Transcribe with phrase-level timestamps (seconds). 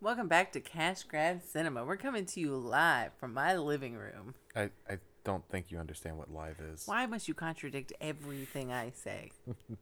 [0.00, 1.84] Welcome back to Cash Grab Cinema.
[1.84, 4.34] We're coming to you live from my living room.
[4.54, 6.86] I, I don't think you understand what live is.
[6.86, 9.32] Why must you contradict everything I say?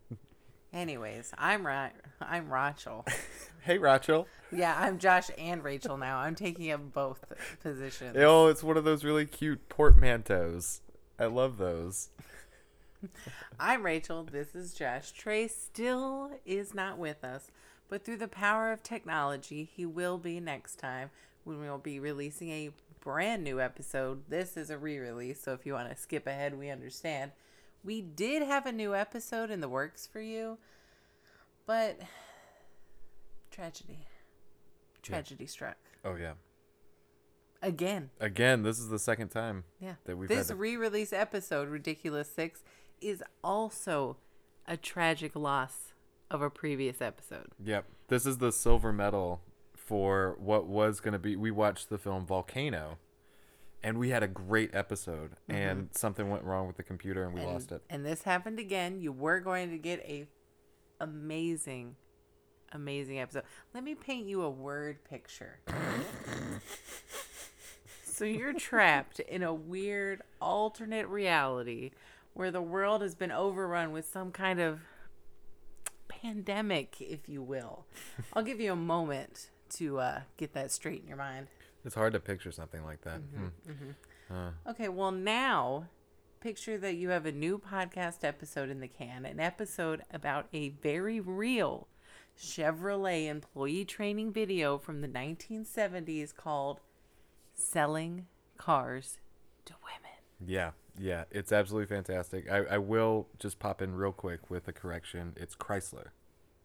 [0.72, 1.90] Anyways, I'm Ra-
[2.20, 3.04] I'm Rachel.
[3.60, 4.28] Hey, Rachel.
[4.52, 6.18] Yeah, I'm Josh and Rachel now.
[6.18, 7.24] I'm taking up both
[7.64, 8.16] positions.
[8.16, 10.82] Oh, it's one of those really cute portmanteaus.
[11.18, 12.10] I love those.
[13.60, 14.22] I'm Rachel.
[14.22, 15.10] This is Josh.
[15.10, 17.50] Trey still is not with us,
[17.88, 21.10] but through the power of technology, he will be next time
[21.44, 22.70] when we'll be releasing a
[23.00, 24.24] brand new episode.
[24.28, 27.32] This is a re release, so if you want to skip ahead, we understand.
[27.84, 30.58] We did have a new episode in the works for you,
[31.66, 32.00] but
[33.50, 34.06] tragedy.
[35.02, 35.76] Tragedy struck.
[36.04, 36.32] Oh yeah.
[37.62, 38.10] Again.
[38.20, 39.94] Again, this is the second time Yeah.
[40.04, 40.48] that we've this.
[40.48, 42.62] To, re-release episode, Ridiculous Six,
[43.00, 44.18] is also
[44.66, 45.92] a tragic loss
[46.30, 47.46] of a previous episode.
[47.64, 47.84] yep.
[48.08, 49.40] This is the silver medal
[49.74, 51.36] for what was going to be.
[51.36, 52.98] We watched the film Volcano,
[53.82, 57.40] and we had a great episode, and something went wrong with the computer, and we
[57.40, 57.48] Mm-hmm.
[57.48, 57.82] and, lost it.
[57.90, 59.00] And this happened again.
[59.00, 60.26] You were going to get a
[61.00, 61.94] amazing,
[62.72, 63.44] amazing episode.
[63.74, 65.60] Let me paint you a word picture.
[68.04, 71.90] so you're trapped in a weird alternate reality
[72.34, 74.80] where the world has been overrun with some kind of
[76.22, 77.86] pandemic, if you will.
[78.32, 81.48] I'll give you a moment to uh, get that straight in your mind.
[81.84, 83.20] It's hard to picture something like that.
[83.20, 83.72] Mm-hmm.
[84.28, 84.34] Hmm.
[84.34, 85.86] Uh, Okay, well, now
[86.40, 90.68] picture that you have a new podcast episode in the can, an episode about a
[90.68, 91.88] very real
[92.38, 96.80] Chevrolet employee training video from the 1970s called
[97.54, 98.26] Selling
[98.58, 99.18] Cars
[99.64, 100.18] to Women.
[100.52, 102.50] Yeah, yeah, it's absolutely fantastic.
[102.50, 105.34] I, I will just pop in real quick with a correction.
[105.36, 106.08] It's Chrysler,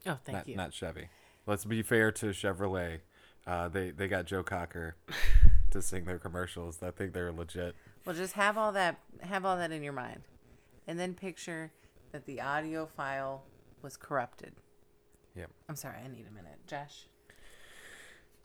[0.05, 0.55] Oh, thank not you.
[0.55, 1.09] not Chevy.
[1.47, 2.99] Let's be fair to Chevrolet.
[3.47, 4.95] Uh, they they got Joe Cocker
[5.71, 6.79] to sing their commercials.
[6.83, 7.75] I think they're legit.
[8.05, 10.21] Well, just have all that have all that in your mind.
[10.87, 11.71] And then picture
[12.11, 13.43] that the audio file
[13.81, 14.53] was corrupted.
[15.35, 15.49] Yep.
[15.69, 16.59] I'm sorry, I need a minute.
[16.67, 17.07] Josh.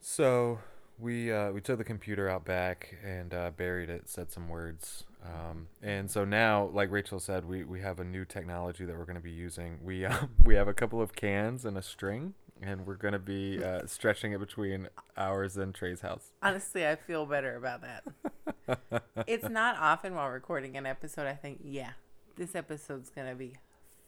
[0.00, 0.58] So
[0.98, 5.04] we uh, we took the computer out back and uh, buried it, said some words,
[5.26, 9.04] um, and so now, like Rachel said, we, we have a new technology that we're
[9.04, 9.78] going to be using.
[9.82, 13.18] We um, we have a couple of cans and a string, and we're going to
[13.18, 16.32] be uh, stretching it between ours and Trey's house.
[16.42, 19.02] Honestly, I feel better about that.
[19.26, 21.92] it's not often while recording an episode I think, yeah,
[22.36, 23.54] this episode's going to be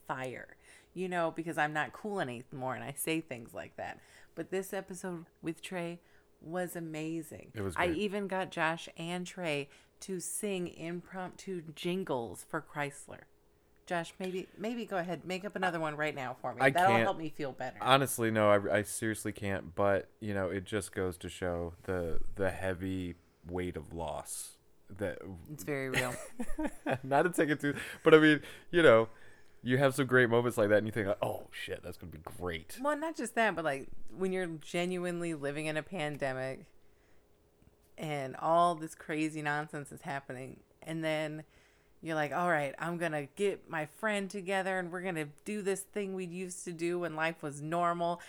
[0.07, 0.57] fire.
[0.95, 4.01] You know, because I'm not cool anymore and I say things like that.
[4.35, 6.01] But this episode with Trey
[6.41, 7.53] was amazing.
[7.55, 9.69] It was I even got Josh and Trey
[10.01, 13.21] to sing impromptu jingles for Chrysler.
[13.87, 16.61] Josh, maybe maybe go ahead, make up another one right now for me.
[16.61, 17.79] I That'll can't- help me feel better.
[17.81, 19.75] Honestly, no, I, I seriously can't.
[19.75, 23.15] But you know, it just goes to show the the heavy
[23.49, 24.59] weight of loss
[24.99, 25.19] that
[25.51, 26.15] it's very real.
[27.03, 29.09] not to take it too, but I mean, you know,
[29.63, 32.13] you have some great moments like that, and you think, like, oh shit, that's gonna
[32.13, 32.77] be great.
[32.83, 36.67] Well, not just that, but like when you're genuinely living in a pandemic
[37.99, 41.43] and all this crazy nonsense is happening, and then
[42.01, 45.81] you're like, all right, I'm gonna get my friend together and we're gonna do this
[45.81, 48.21] thing we used to do when life was normal.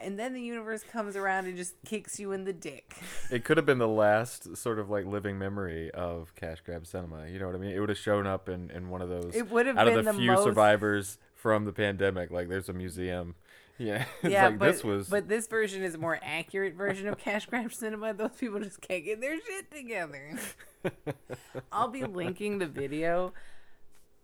[0.00, 2.94] And then the universe comes around and just kicks you in the dick.
[3.30, 7.26] It could have been the last sort of like living memory of Cash Grab Cinema.
[7.28, 7.72] You know what I mean?
[7.72, 9.34] It would have shown up in, in one of those.
[9.34, 12.30] It would have out been of the, the few most- survivors from the pandemic.
[12.30, 13.34] Like there's a museum.
[13.78, 15.08] Yeah, yeah, like but this was.
[15.08, 18.12] but this version is a more accurate version of Cash Grab Cinema.
[18.12, 20.38] Those people just can't get their shit together.
[21.72, 23.32] I'll be linking the video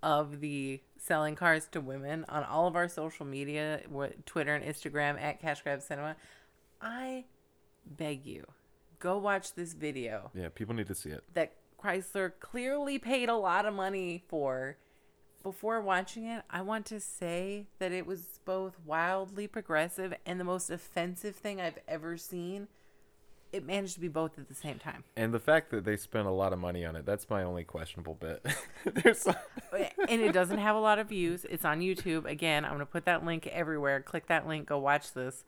[0.02, 3.80] of the selling cars to women on all of our social media,
[4.26, 6.16] Twitter and Instagram at Cash Grab Cinema.
[6.80, 7.24] I
[7.86, 8.46] beg you,
[8.98, 11.22] go watch this video yeah, people need to see it.
[11.34, 14.76] that Chrysler clearly paid a lot of money for.
[15.44, 20.44] Before watching it, I want to say that it was both wildly progressive and the
[20.44, 22.66] most offensive thing I've ever seen.
[23.52, 25.04] It managed to be both at the same time.
[25.18, 27.62] And the fact that they spent a lot of money on it, that's my only
[27.62, 28.44] questionable bit.
[28.84, 29.26] There's
[30.08, 31.44] and it doesn't have a lot of views.
[31.44, 32.24] It's on YouTube.
[32.24, 34.00] Again, I'm going to put that link everywhere.
[34.00, 35.44] Click that link, go watch this.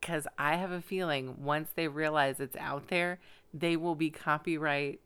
[0.00, 3.18] Because I have a feeling once they realize it's out there,
[3.52, 5.00] they will be copyright,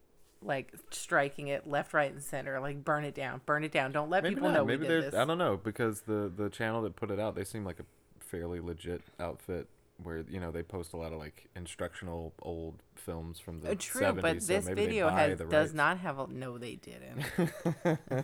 [0.44, 2.60] like striking it left, right, and center.
[2.60, 3.90] Like burn it down, burn it down.
[3.92, 4.58] Don't let maybe people not.
[4.58, 5.02] know Maybe they're.
[5.02, 5.14] this.
[5.14, 7.84] I don't know because the the channel that put it out, they seem like a
[8.20, 9.68] fairly legit outfit.
[10.02, 13.74] Where you know they post a lot of like instructional old films from the Uh,
[13.78, 16.26] True, 70s, but so this maybe video has does not have a.
[16.26, 17.24] No, they didn't.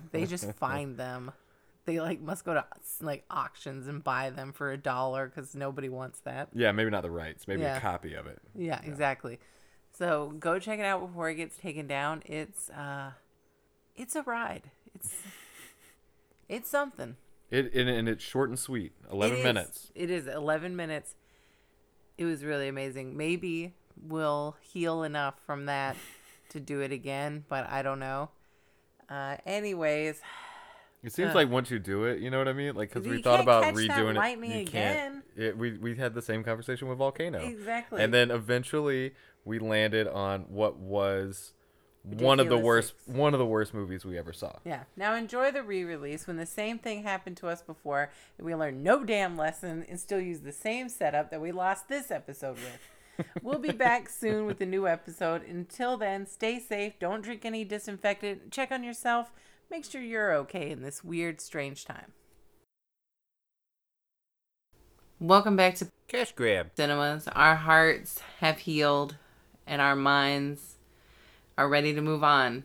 [0.13, 1.31] they just find them.
[1.87, 2.65] they like must go to
[3.01, 6.49] like auctions and buy them for a dollar because nobody wants that.
[6.53, 7.77] Yeah, maybe not the rights, maybe Yeah.
[7.77, 8.41] a copy of it.
[8.55, 9.39] Yeah, exactly.
[10.01, 12.23] So go check it out before it gets taken down.
[12.25, 13.11] It's uh,
[13.95, 14.71] it's a ride.
[14.95, 15.15] It's
[16.49, 17.17] it's something.
[17.51, 18.93] It and, and it's short and sweet.
[19.13, 19.93] Eleven It is- minutes.
[19.95, 21.17] It is 11 minutes.
[22.17, 23.15] It was really amazing.
[23.17, 23.75] Maybe
[24.09, 25.97] we'll heal enough from that
[26.49, 28.31] to do it again, but I don't know.
[29.09, 30.21] Uh, anyways,
[31.03, 31.35] It seems Ugh.
[31.35, 32.75] like once you do it, you know what I mean?
[32.75, 34.49] Like because we thought about redoing it.
[34.49, 34.65] You again.
[34.67, 35.25] can't.
[35.37, 37.39] It, we we had the same conversation with Volcano.
[37.39, 38.03] exactly.
[38.03, 39.13] And then eventually
[39.45, 41.53] we landed on what was
[42.03, 43.21] one of the worst Ridiculous.
[43.21, 44.53] one of the worst movies we ever saw.
[44.65, 44.85] yeah.
[44.97, 48.83] Now enjoy the re-release when the same thing happened to us before and we learned
[48.83, 53.27] no damn lesson and still use the same setup that we lost this episode with.
[53.43, 55.43] we'll be back soon with a new episode.
[55.43, 56.99] Until then, stay safe.
[56.99, 58.51] Don't drink any disinfectant.
[58.51, 59.31] Check on yourself.
[59.71, 62.13] Make sure you're okay in this weird, strange time.
[65.19, 66.71] Welcome back to Cash grab.
[66.77, 67.29] cinemas.
[67.29, 69.17] Our hearts have healed
[69.67, 70.77] and our minds
[71.59, 72.65] are ready to move on.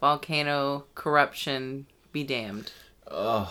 [0.00, 2.72] Volcano corruption be damned.
[3.08, 3.48] Ugh.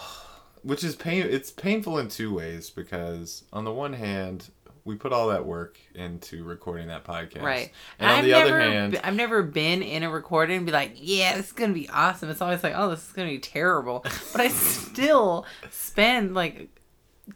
[0.64, 1.26] Which is pain.
[1.30, 4.50] It's painful in two ways because on the one hand,
[4.84, 7.72] we put all that work into recording that podcast, Right.
[8.00, 10.72] And on I've the never, other hand, I've never been in a recording and be
[10.72, 12.30] like, yeah, this is going to be awesome.
[12.30, 14.06] It's always like, oh, this is going to be terrible.
[14.32, 16.70] But I still spend like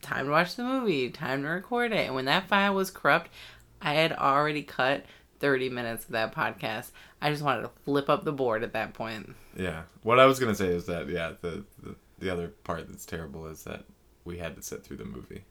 [0.02, 2.06] time to watch the movie, time to record it.
[2.08, 3.30] And when that file was corrupt,
[3.82, 5.06] I had already cut
[5.40, 6.92] 30 minutes of that podcast.
[7.22, 9.36] I just wanted to flip up the board at that point.
[9.56, 9.84] yeah.
[10.04, 13.46] What I was gonna say is that yeah, the, the the other part that's terrible
[13.48, 13.84] is that
[14.24, 15.44] we had to sit through the movie.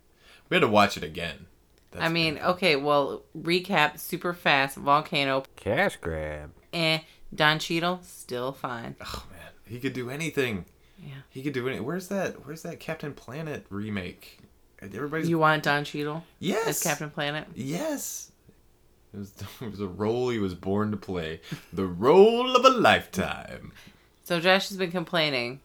[0.48, 1.46] We had to watch it again.
[1.90, 4.76] That's I mean, okay, well, recap super fast.
[4.76, 6.50] Volcano, Cash grab.
[6.72, 6.98] eh.
[7.34, 8.94] Don Cheadle, still fine.
[9.04, 10.66] Oh man, he could do anything.
[10.98, 11.14] Yeah.
[11.28, 11.80] He could do any.
[11.80, 12.46] Where's that?
[12.46, 14.38] Where's that Captain Planet remake?
[14.80, 17.46] Everybody's You want Don Cheadle yes, as Captain Planet?
[17.54, 18.30] Yes.
[19.14, 21.40] It was, it was a role he was born to play.
[21.72, 23.72] The role of a lifetime.
[24.24, 25.60] So Josh has been complaining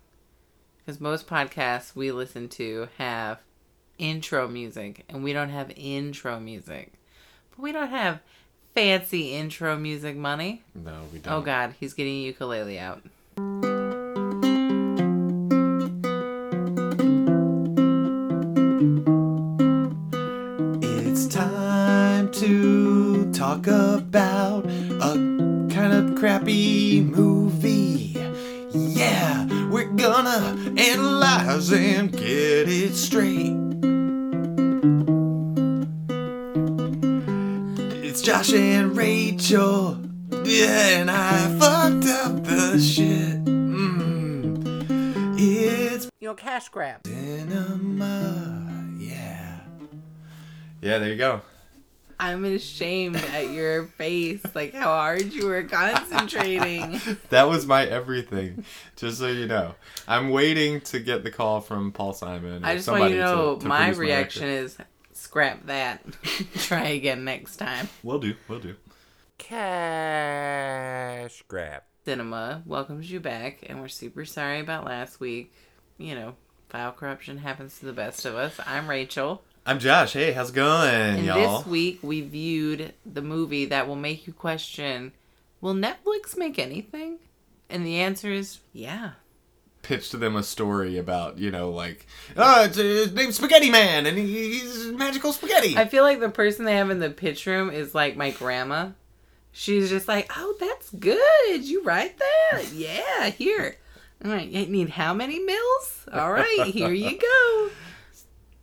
[0.85, 3.39] because most podcasts we listen to have
[3.97, 6.93] intro music, and we don't have intro music.
[7.51, 8.19] But we don't have
[8.73, 10.63] fancy intro music money.
[10.75, 11.33] No, we oh don't.
[11.33, 13.01] Oh God, he's getting a ukulele out.
[23.39, 25.13] Talk about a
[25.71, 28.13] kind of crappy movie.
[28.73, 33.55] Yeah, we're gonna analyze and get it straight.
[38.03, 39.97] It's Josh and Rachel.
[40.43, 43.45] Yeah, and I fucked up the shit.
[43.45, 45.35] Mm.
[45.39, 47.07] It's You know, cash grab.
[47.07, 48.35] cinema.
[48.99, 49.59] Yeah.
[50.81, 51.39] Yeah, there you go.
[52.19, 56.99] I'm ashamed at your face, like how hard you were concentrating.
[57.29, 58.65] That was my everything.
[58.95, 59.75] Just so you know,
[60.07, 62.63] I'm waiting to get the call from Paul Simon.
[62.65, 64.63] I or just want you to somebody know to my reaction record.
[64.65, 64.77] is
[65.13, 66.03] scrap that.
[66.55, 67.87] Try again next time.
[68.03, 68.35] Will do.
[68.47, 68.75] Will do.
[69.37, 71.83] Cash grab.
[72.05, 75.53] Cinema welcomes you back, and we're super sorry about last week.
[75.97, 76.35] You know,
[76.69, 78.59] file corruption happens to the best of us.
[78.65, 79.43] I'm Rachel.
[79.69, 80.13] I'm Josh.
[80.13, 81.59] Hey, how's it going, And y'all?
[81.59, 85.11] this week we viewed the movie that will make you question
[85.61, 87.19] Will Netflix make anything?
[87.69, 89.11] And the answer is yeah.
[89.83, 93.69] Pitched to them a story about you know like oh it's uh, his name's Spaghetti
[93.69, 95.77] Man and he, he's magical spaghetti.
[95.77, 98.89] I feel like the person they have in the pitch room is like my grandma.
[99.51, 101.63] She's just like, oh, that's good.
[101.63, 102.73] You write that?
[102.73, 103.77] Yeah, here.
[104.25, 106.07] All right, you need how many mills?
[106.11, 107.69] All right, here you go.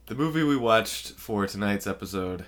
[0.07, 2.45] The movie we watched for tonight's episode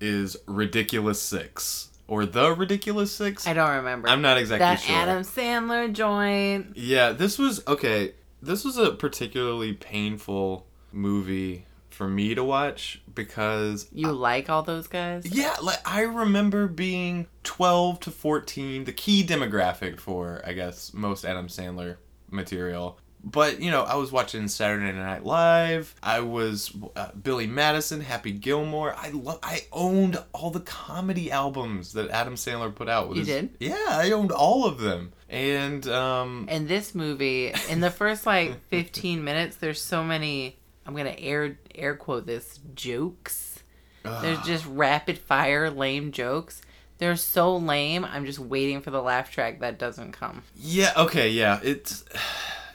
[0.00, 3.46] is Ridiculous Six or The Ridiculous Six.
[3.46, 4.08] I don't remember.
[4.08, 4.96] I'm not exactly that sure.
[4.96, 6.76] Adam Sandler joint.
[6.76, 8.14] Yeah, this was okay.
[8.42, 14.88] This was a particularly painful movie for me to watch because You like all those
[14.88, 15.24] guys?
[15.32, 21.24] yeah, like I remember being 12 to 14, the key demographic for I guess most
[21.24, 21.96] Adam Sandler
[22.30, 22.98] material.
[23.28, 25.94] But you know, I was watching Saturday Night Live.
[26.00, 28.94] I was uh, Billy Madison, Happy Gilmore.
[28.96, 33.08] I lo- I owned all the comedy albums that Adam Sandler put out.
[33.08, 33.50] with You his- did?
[33.58, 35.12] Yeah, I owned all of them.
[35.28, 40.56] And um, In this movie, in the first like 15 minutes, there's so many.
[40.86, 43.58] I'm gonna air air quote this jokes.
[44.04, 46.62] There's just rapid fire lame jokes.
[46.98, 48.04] They're so lame.
[48.04, 50.44] I'm just waiting for the laugh track that doesn't come.
[50.54, 50.92] Yeah.
[50.96, 51.30] Okay.
[51.30, 51.58] Yeah.
[51.62, 52.04] It's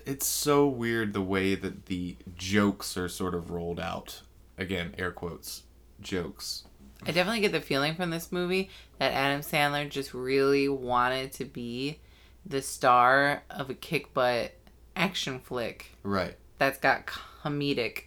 [0.06, 4.22] it's so weird the way that the jokes are sort of rolled out.
[4.58, 5.64] Again, air quotes,
[6.02, 6.66] jokes.
[7.04, 11.46] I definitely get the feeling from this movie that Adam Sandler just really wanted to
[11.46, 12.00] be
[12.46, 14.54] the star of a kick butt
[14.96, 16.36] action flick Right.
[16.60, 18.04] that's got comedic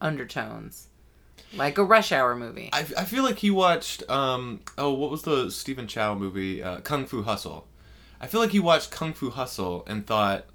[0.00, 0.88] undertones.
[1.56, 2.70] Like a rush hour movie.
[2.72, 6.80] I, I feel like he watched um oh what was the Stephen Chow movie uh,
[6.80, 7.66] Kung Fu Hustle.
[8.20, 10.46] I feel like he watched Kung Fu Hustle and thought,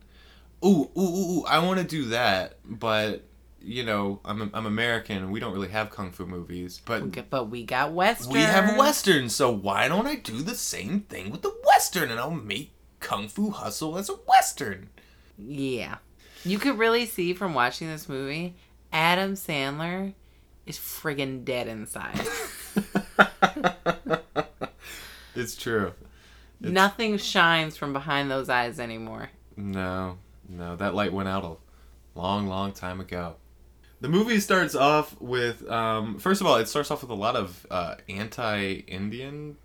[0.64, 3.24] ooh ooh ooh, ooh I want to do that, but
[3.62, 7.46] you know I'm I'm American and we don't really have kung fu movies, but but
[7.50, 8.34] we got Western.
[8.34, 12.20] we have westerns, so why don't I do the same thing with the western and
[12.20, 14.90] I'll make Kung Fu Hustle as a western.
[15.38, 15.98] Yeah.
[16.44, 18.56] You could really see from watching this movie,
[18.94, 20.14] Adam Sandler
[20.68, 22.20] is friggin' dead inside.
[25.36, 25.88] it's true.
[26.60, 29.30] It's- Nothing shines from behind those eyes anymore.
[29.58, 30.18] No,
[30.52, 33.36] no, that light went out a long, long time ago.
[34.02, 37.36] The movie starts off with, um, first of all, it starts off with a lot
[37.36, 39.58] of uh, anti-Indian,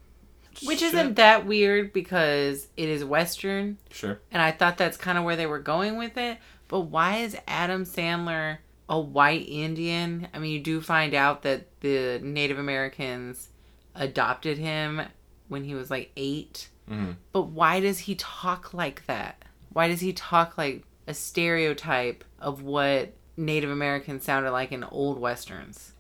[0.65, 0.95] Which shit.
[0.95, 4.21] isn't that weird because it is Western, sure.
[4.31, 6.39] and I thought that's kind of where they were going with it.
[6.69, 10.29] But why is Adam Sandler a white Indian?
[10.35, 13.49] I mean, you do find out that the Native Americans
[13.95, 15.01] adopted him
[15.49, 16.69] when he was like eight.
[16.91, 17.17] Mhm.
[17.33, 19.43] But why does he talk like that?
[19.77, 25.19] Why does he talk like a stereotype of what Native Americans sounded like in old
[25.19, 25.93] westerns?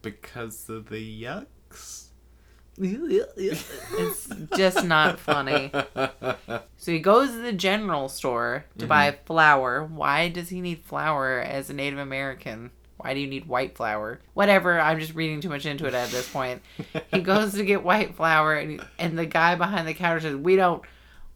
[0.00, 2.06] Because of the yucks.
[3.36, 5.70] it's just not funny.
[6.78, 9.24] So he goes to the general store to buy mm-hmm.
[9.26, 9.84] flour.
[9.84, 12.70] Why does he need flour as a Native American?
[12.96, 14.20] Why do you need white flour?
[14.32, 14.80] Whatever.
[14.80, 16.62] I'm just reading too much into it at this point.
[17.12, 20.56] he goes to get white flour, and, and the guy behind the counter says, "We
[20.56, 20.82] don't,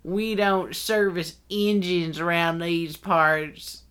[0.05, 3.83] we don't service engines around these parts."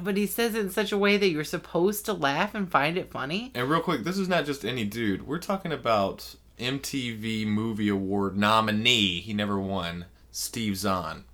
[0.00, 2.96] But he says it in such a way that you're supposed to laugh and find
[2.96, 3.50] it funny.
[3.54, 5.26] And real quick, this is not just any dude.
[5.26, 9.20] We're talking about MTV Movie Award nominee.
[9.20, 10.06] He never won.
[10.30, 11.24] Steve Zahn.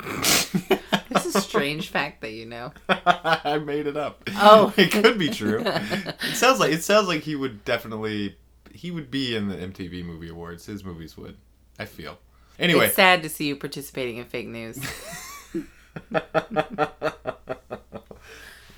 [1.10, 2.72] This is a strange fact that you know.
[2.88, 4.22] I made it up.
[4.36, 4.72] Oh.
[4.76, 5.62] it could be true.
[5.64, 8.36] It sounds like it sounds like he would definitely
[8.72, 10.66] he would be in the MTV Movie Awards.
[10.66, 11.36] His movies would.
[11.78, 12.18] I feel.
[12.60, 14.78] Anyway, It's sad to see you participating in fake news.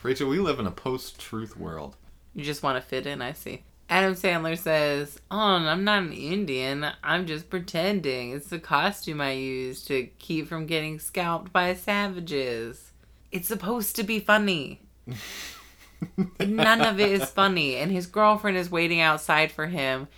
[0.02, 1.96] Rachel, we live in a post-truth world.
[2.34, 3.64] You just want to fit in, I see.
[3.90, 6.86] Adam Sandler says, Oh, I'm not an Indian.
[7.02, 8.30] I'm just pretending.
[8.30, 12.92] It's the costume I use to keep from getting scalped by savages.
[13.32, 14.80] It's supposed to be funny.
[16.40, 17.76] None of it is funny.
[17.76, 20.08] And his girlfriend is waiting outside for him.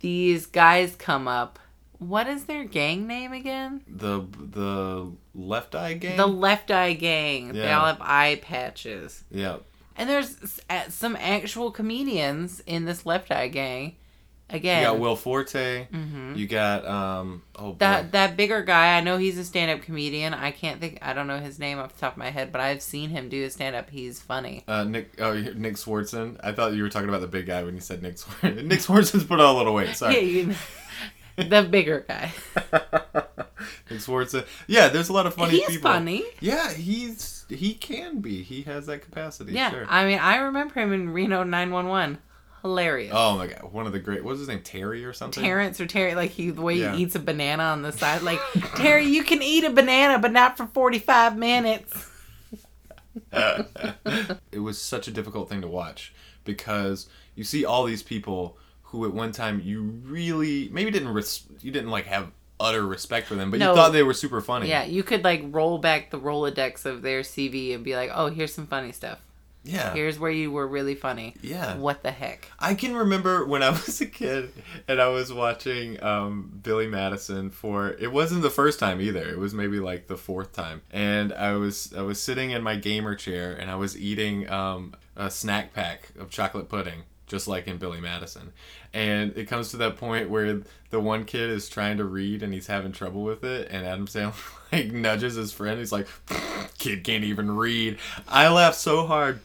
[0.00, 1.58] These guys come up.
[1.98, 3.82] What is their gang name again?
[3.88, 6.16] The the Left Eye Gang.
[6.16, 7.52] The Left Eye Gang.
[7.52, 9.24] They all have eye patches.
[9.30, 9.56] yeah.
[9.96, 13.94] And there's some actual comedians in this Left Eye Gang.
[14.50, 15.86] Again, you got Will Forte.
[15.90, 16.36] Mhm.
[16.36, 17.42] You got um.
[17.56, 17.76] Oh boy.
[17.78, 18.98] that that bigger guy.
[18.98, 20.34] I know he's a stand-up comedian.
[20.34, 20.98] I can't think.
[21.00, 23.30] I don't know his name off the top of my head, but I've seen him
[23.30, 23.88] do a stand-up.
[23.88, 24.62] He's funny.
[24.68, 26.38] Uh, Nick, oh, Nick Swardson.
[26.44, 28.66] I thought you were talking about the big guy when you said Nick Swardson.
[28.66, 29.96] Nick Swardson's put on a little weight.
[29.96, 30.14] Sorry.
[30.16, 30.54] Yeah, you-
[31.48, 32.32] the bigger guy.
[33.90, 34.42] Nick Swardson.
[34.42, 35.66] Uh, yeah, there's a lot of funny people.
[35.68, 35.90] he's people.
[35.90, 36.24] funny.
[36.40, 38.42] Yeah, he's he can be.
[38.42, 39.52] He has that capacity.
[39.52, 39.86] Yeah, Sure.
[39.88, 42.18] I mean, I remember him in Reno 911.
[42.62, 43.12] Hilarious.
[43.14, 44.24] Oh my god, one of the great.
[44.24, 44.62] What was his name?
[44.62, 45.42] Terry or something.
[45.44, 46.94] Terrence or Terry, like he the way Yeah.
[46.94, 48.40] he eats a banana on the side, like
[48.76, 52.10] Terry, you can eat a banana, but not for forty five minutes.
[53.32, 56.14] it was such a difficult thing to watch
[56.44, 58.56] because you see all these people
[58.94, 63.26] who at one time you really maybe didn't res- you didn't like have utter respect
[63.26, 63.70] for them, but No.
[63.70, 64.68] you thought they were super funny.
[64.68, 68.28] Yeah, you could like roll back the Rolodex of their CV and be like, oh,
[68.28, 69.18] here's some funny stuff.
[69.64, 69.94] Yeah.
[69.94, 71.34] Here's where you were really funny.
[71.42, 71.76] Yeah.
[71.76, 72.50] What the heck?
[72.60, 74.52] I can remember when I was a kid
[74.86, 79.26] and I was watching um, Billy Madison for it wasn't the first time either.
[79.28, 80.82] It was maybe like the fourth time.
[80.92, 84.94] And I was I was sitting in my gamer chair and I was eating um,
[85.16, 88.52] a snack pack of chocolate pudding just like in Billy Madison.
[88.94, 90.60] And it comes to that point where
[90.90, 94.06] the one kid is trying to read and he's having trouble with it and Adam
[94.06, 94.34] Sandler
[94.72, 95.78] like nudges his friend.
[95.80, 96.06] He's like
[96.78, 97.98] kid can't even read.
[98.28, 99.40] I laughed so hard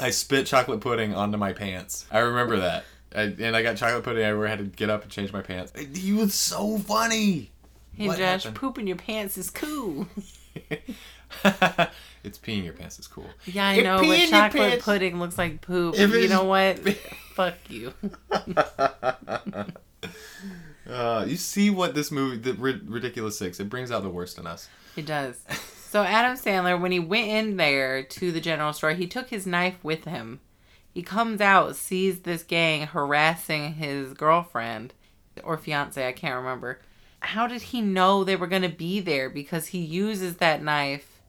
[0.00, 2.06] I spit chocolate pudding onto my pants.
[2.10, 2.84] I remember that.
[3.14, 4.46] I, and I got chocolate pudding everywhere.
[4.46, 5.72] I had to get up and change my pants.
[5.94, 7.50] He was so funny.
[7.96, 8.54] Hey What Josh, happened?
[8.56, 10.06] pooping your pants is cool.
[12.24, 13.26] it's peeing your pants is cool.
[13.46, 15.96] Yeah, I If know, but chocolate pants- pudding looks like poop.
[15.98, 16.78] If you know what?
[17.34, 17.92] Fuck you.
[20.88, 24.38] uh, you see what this movie, the Rid- Ridiculous Six, it brings out the worst
[24.38, 24.68] in us.
[24.96, 25.42] It does.
[25.94, 29.46] So Adam Sandler, when he went in there to the general store, he took his
[29.46, 30.40] knife with him.
[30.92, 34.92] He comes out, sees this gang harassing his girlfriend
[35.44, 36.80] or fiance, I can't remember.
[37.20, 39.30] How did he know they were going to be there?
[39.30, 41.20] Because he uses that knife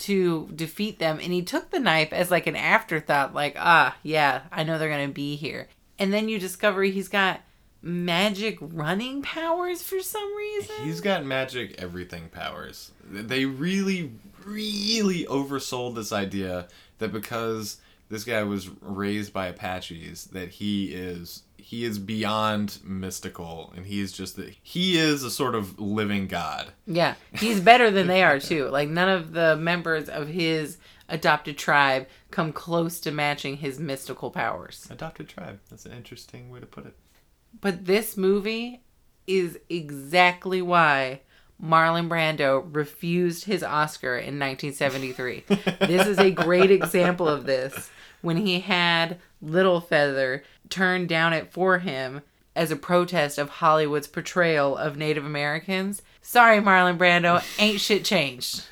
[0.00, 4.42] to defeat them, and he took the knife as like an afterthought, like, ah, yeah,
[4.50, 5.68] I know they're going to be here.
[5.98, 7.40] And then you discover he's got
[7.82, 10.76] magic running powers for some reason.
[10.84, 12.92] He's got magic everything powers.
[13.08, 14.12] They really,
[14.44, 17.78] really oversold this idea that because
[18.08, 24.00] this guy was raised by Apaches, that he is he is beyond mystical, and he
[24.00, 26.72] is just that he is a sort of living god.
[26.86, 28.68] Yeah, he's better than they are too.
[28.80, 34.30] Like none of the members of his adopted tribe come close to matching his mystical
[34.30, 34.86] powers.
[34.90, 35.58] Adopted tribe.
[35.68, 36.94] That's an interesting way to put it.
[37.60, 38.82] But this movie
[39.26, 41.20] is exactly why
[41.62, 45.44] Marlon Brando refused his Oscar in 1973.
[45.86, 47.90] this is a great example of this
[48.22, 52.22] when he had Littlefeather turned down it for him
[52.56, 56.02] as a protest of Hollywood's portrayal of Native Americans.
[56.20, 58.64] Sorry, Marlon Brando, ain't shit changed.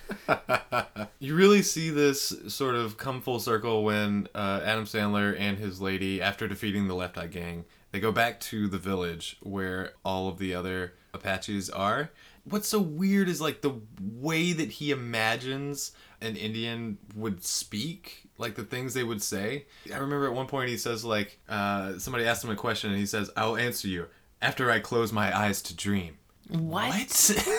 [1.18, 5.80] you really see this sort of come full circle when uh, Adam Sandler and his
[5.80, 10.28] lady, after defeating the Left Eye Gang, they go back to the village where all
[10.28, 12.10] of the other Apaches are.
[12.44, 18.54] What's so weird is like the way that he imagines an Indian would speak, like
[18.54, 19.66] the things they would say.
[19.92, 22.98] I remember at one point he says like uh, somebody asked him a question and
[22.98, 24.06] he says, "I'll answer you
[24.40, 26.18] after I close my eyes to dream."
[26.48, 26.90] What?
[26.90, 27.48] What?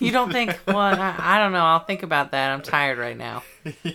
[0.00, 1.64] You don't think, well, I, I don't know.
[1.64, 2.50] I'll think about that.
[2.50, 3.42] I'm tired right now.
[3.82, 3.92] yeah.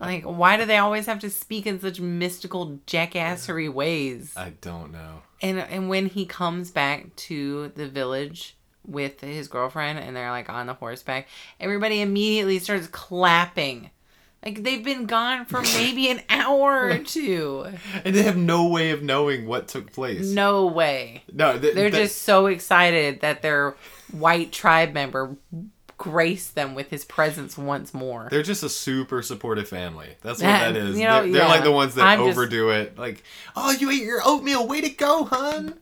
[0.00, 4.32] Like, why do they always have to speak in such mystical jackassery ways?
[4.36, 5.22] I don't know.
[5.42, 8.56] And and when he comes back to the village
[8.86, 11.28] with his girlfriend and they're like on the horseback,
[11.60, 13.90] everybody immediately starts clapping.
[14.46, 17.66] Like they've been gone for maybe an hour or two.
[18.04, 20.30] And they have no way of knowing what took place.
[20.30, 21.24] No way.
[21.32, 23.74] No, th- They're that- just so excited that their
[24.12, 25.36] white tribe member
[25.98, 28.28] graced them with his presence once more.
[28.30, 30.10] They're just a super supportive family.
[30.22, 30.96] That's what That- that is.
[30.96, 32.96] you know, they're, they're like the ones that I'm just- overdo it.
[32.96, 33.24] Like,
[33.56, 34.64] oh, you ate your oatmeal.
[34.68, 35.74] Way to go, hun.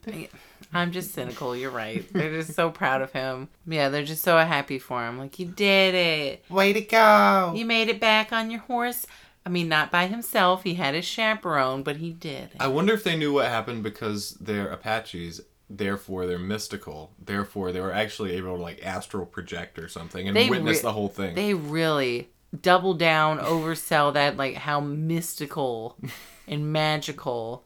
[0.73, 1.55] I'm just cynical.
[1.55, 2.05] You're right.
[2.11, 3.49] They're just so proud of him.
[3.65, 5.17] Yeah, they're just so happy for him.
[5.17, 6.43] Like, you did it.
[6.49, 7.53] Way to go.
[7.55, 9.05] You made it back on your horse.
[9.45, 10.63] I mean, not by himself.
[10.63, 12.49] He had his chaperone, but he did.
[12.59, 15.41] I wonder if they knew what happened because they're Apaches.
[15.69, 17.11] Therefore, they're mystical.
[17.23, 20.81] Therefore, they were actually able to like astral project or something and They witness re-
[20.81, 21.35] the whole thing.
[21.35, 22.29] They really
[22.61, 25.97] double down, oversell that, like how mystical
[26.47, 27.63] and magical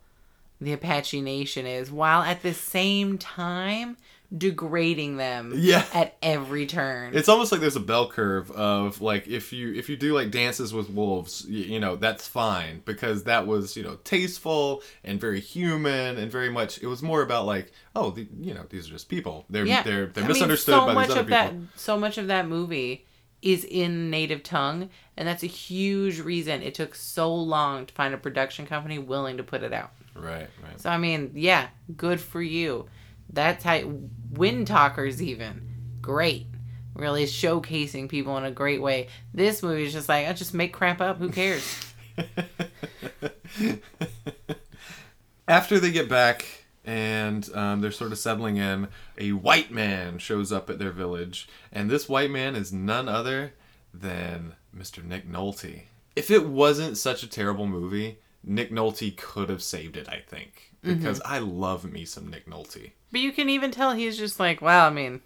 [0.62, 3.98] the Apache Nation is, while at the same time
[4.36, 5.86] degrading them yeah.
[5.91, 7.15] at every turn.
[7.15, 10.30] It's almost like there's a bell curve of like if you if you do like
[10.30, 15.19] dances with wolves, you, you know that's fine because that was you know tasteful and
[15.19, 18.88] very human and very much it was more about like oh the, you know these
[18.88, 21.22] are just people they're yeah, they're they're I mean, misunderstood so by much these other
[21.22, 21.60] of people.
[21.62, 21.80] that.
[21.80, 23.06] So much of that movie
[23.41, 28.13] is in native tongue, and that's a huge reason it took so long to find
[28.13, 29.91] a production company willing to put it out.
[30.20, 30.80] Right, right.
[30.80, 32.88] So I mean, yeah, good for you.
[33.32, 33.80] That's how
[34.34, 35.70] Windtalkers even
[36.02, 36.48] great,
[36.94, 39.08] really showcasing people in a great way.
[39.34, 41.18] This movie is just like I just make crap up.
[41.18, 41.94] Who cares?
[45.48, 46.46] After they get back
[46.86, 51.48] and um, they're sort of settling in, a white man shows up at their village,
[51.72, 53.54] and this white man is none other
[53.94, 55.04] than Mr.
[55.04, 55.84] Nick Nolte.
[56.16, 60.71] If it wasn't such a terrible movie, Nick Nolte could have saved it, I think,
[60.84, 60.97] mm-hmm.
[60.97, 62.91] because I love me some Nick Nolte.
[63.12, 65.21] But you can even tell he's just like, wow, I mean,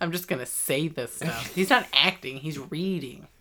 [0.00, 1.46] I'm just gonna say this stuff.
[1.54, 3.28] He's not acting; he's reading.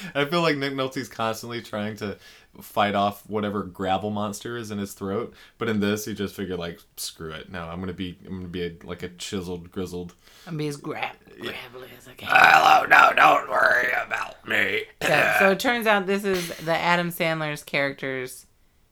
[0.14, 2.18] I feel like Nick Nolte's constantly trying to
[2.60, 6.58] fight off whatever gravel monster is in his throat, but in this, he just figured
[6.58, 7.50] like, screw it.
[7.50, 10.14] No, I'm gonna be, I'm gonna be a, like a chiseled, grizzled.
[10.46, 12.28] I'm be as grab gravelly as I can.
[12.30, 14.84] Hello, no, don't worry about me.
[15.00, 18.46] Yeah, so it turns out this is the Adam Sandler's character's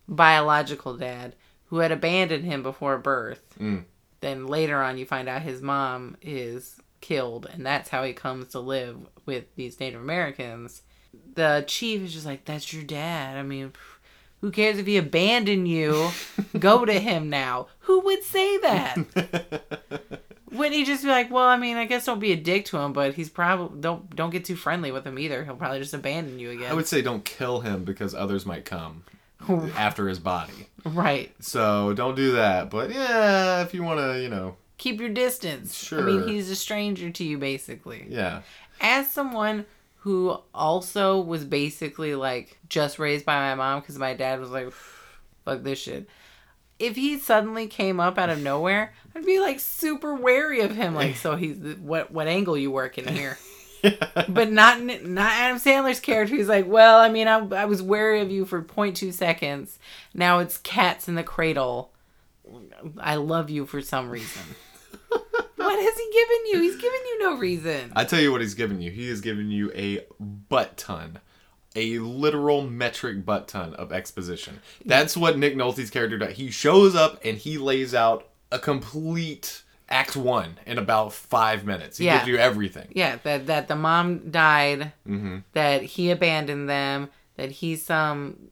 [0.08, 1.36] biological dad
[1.66, 3.54] who had abandoned him before birth.
[3.58, 3.84] Mm.
[4.20, 8.48] Then later on, you find out his mom is killed, and that's how he comes
[8.48, 10.82] to live with these Native Americans.
[11.34, 13.36] The chief is just like, That's your dad.
[13.36, 13.72] I mean,
[14.40, 16.10] who cares if he abandoned you?
[16.58, 17.68] Go to him now.
[17.80, 18.96] Who would say that?
[20.52, 22.78] Wouldn't he just be like, well, I mean, I guess don't be a dick to
[22.78, 25.44] him, but he's probably don't don't get too friendly with him either.
[25.44, 26.70] He'll probably just abandon you again.
[26.70, 29.04] I would say don't kill him because others might come
[29.76, 30.66] after his body.
[30.84, 31.32] right.
[31.40, 32.68] So don't do that.
[32.70, 35.76] But yeah, if you want to, you know, keep your distance.
[35.76, 36.00] Sure.
[36.00, 38.06] I mean, he's a stranger to you, basically.
[38.08, 38.42] Yeah.
[38.80, 39.66] As someone
[40.00, 44.72] who also was basically like just raised by my mom because my dad was like,
[45.44, 46.08] fuck this shit.
[46.78, 50.94] If he suddenly came up out of nowhere, I'd be like super wary of him.
[50.94, 53.38] Like, so he's what what angle you work in here?
[54.28, 56.34] but not not Adam Sandler's character.
[56.34, 59.78] He's like, well, I mean, I, I was wary of you for 0.2 seconds.
[60.14, 61.92] Now it's cats in the cradle.
[62.98, 64.42] I love you for some reason.
[65.60, 66.60] what has he given you?
[66.62, 67.92] He's given you no reason.
[67.94, 68.90] I tell you what he's given you.
[68.90, 71.20] He has given you a butt ton.
[71.76, 74.60] A literal metric butt ton of exposition.
[74.84, 76.36] That's what Nick Nolte's character does.
[76.36, 81.98] He shows up and he lays out a complete act one in about five minutes.
[81.98, 82.18] He Yeah.
[82.18, 82.88] gives you everything.
[82.92, 85.38] Yeah, that that the mom died, Mm-hmm.
[85.52, 88.50] that he abandoned them, that he's some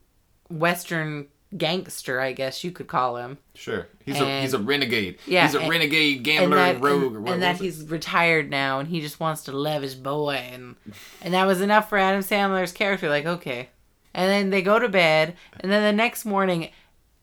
[0.49, 3.37] western gangster, I guess you could call him.
[3.55, 3.87] Sure.
[4.05, 5.17] He's a he's a renegade.
[5.25, 7.15] Yeah, He's a and- renegade and gambler that, and rogue.
[7.15, 7.63] or and, and that it?
[7.63, 10.75] he's retired now and he just wants to love his boy and
[11.21, 13.69] and that was enough for Adam Sandler's character like okay
[14.13, 16.69] and then they go to bed and then the next morning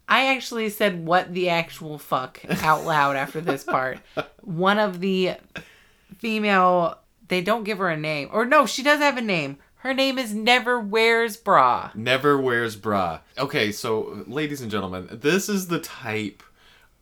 [0.09, 3.99] I actually said what the actual fuck out loud after this part
[4.43, 5.35] one of the
[6.19, 9.95] female they don't give her a name or no she does have a name her
[9.95, 13.21] name is Never Wears Bra Never wears bra.
[13.39, 16.43] Okay, so ladies and gentlemen, this is the type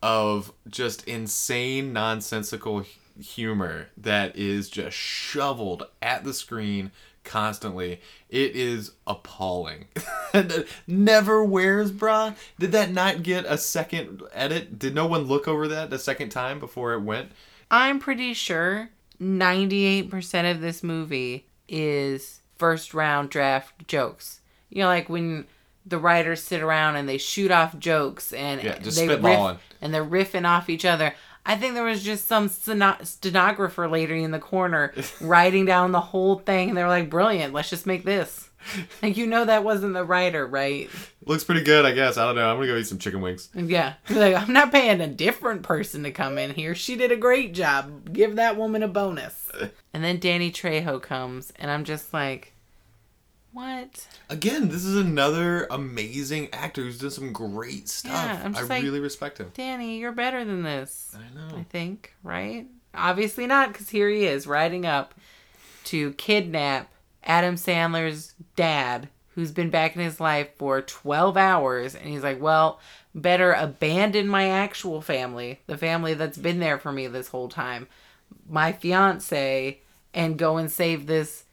[0.02, 2.84] of just insane, nonsensical
[3.18, 6.90] humor that is just shoveled at the screen
[7.24, 8.02] constantly.
[8.28, 9.86] It is appalling.
[10.86, 12.34] Never wears bra.
[12.58, 14.78] Did that not get a second edit?
[14.78, 17.32] Did no one look over that a second time before it went?
[17.70, 18.90] I'm pretty sure
[19.22, 24.40] 98% of this movie is first round draft jokes.
[24.70, 25.46] You know, like when
[25.86, 29.52] the writers sit around and they shoot off jokes and Yeah, just they spitballing.
[29.52, 31.14] riff, and they're riffing off each other.
[31.46, 36.00] I think there was just some steno- stenographer lady in the corner writing down the
[36.00, 37.52] whole thing, and they were like, "Brilliant!
[37.52, 38.48] Let's just make this."
[39.02, 40.88] Like you know that wasn't the writer, right?
[41.26, 42.16] Looks pretty good, I guess.
[42.16, 42.48] I don't know.
[42.50, 43.48] I'm gonna go eat some chicken wings.
[43.54, 46.74] Yeah, like I'm not paying a different person to come in here.
[46.74, 48.12] She did a great job.
[48.12, 49.50] Give that woman a bonus.
[49.94, 52.52] And then Danny Trejo comes, and I'm just like,
[53.52, 54.08] what?
[54.28, 58.12] Again, this is another amazing actor who's done some great stuff.
[58.12, 59.52] Yeah, I'm I like- really respect him.
[59.54, 61.14] Danny, you're better than this.
[61.16, 61.56] I know.
[61.56, 62.66] I think, right?
[62.92, 65.14] Obviously not, because here he is riding up
[65.84, 66.88] to kidnap
[67.24, 71.94] Adam Sandler's dad, who's been back in his life for 12 hours.
[71.94, 72.80] And he's like, well,
[73.14, 77.88] better abandon my actual family, the family that's been there for me this whole time,
[78.48, 79.80] my fiance,
[80.12, 81.44] and go and save this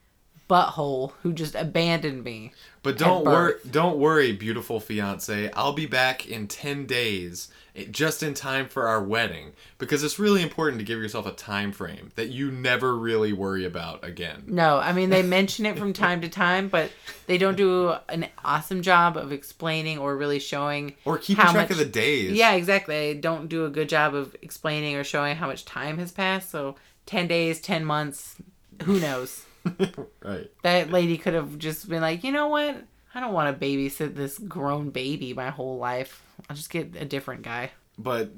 [0.50, 2.52] butthole who just abandoned me.
[2.84, 5.52] But don't worry, don't worry, beautiful fiance.
[5.52, 10.18] I'll be back in ten days, eh, just in time for our wedding, because it's
[10.18, 14.46] really important to give yourself a time frame that you never really worry about again.
[14.48, 16.90] No, I mean they mention it from time to time, but
[17.28, 21.70] they don't do an awesome job of explaining or really showing Or keeping track much-
[21.72, 22.32] of the days.
[22.32, 22.96] Yeah, exactly.
[22.96, 26.50] They don't do a good job of explaining or showing how much time has passed.
[26.50, 28.38] So ten days, ten months,
[28.86, 29.46] who knows?
[30.24, 30.50] right.
[30.64, 32.84] That lady could have just been like, you know what?
[33.14, 36.24] I don't want to babysit this grown baby my whole life.
[36.50, 37.72] I'll just get a different guy.
[37.98, 38.32] But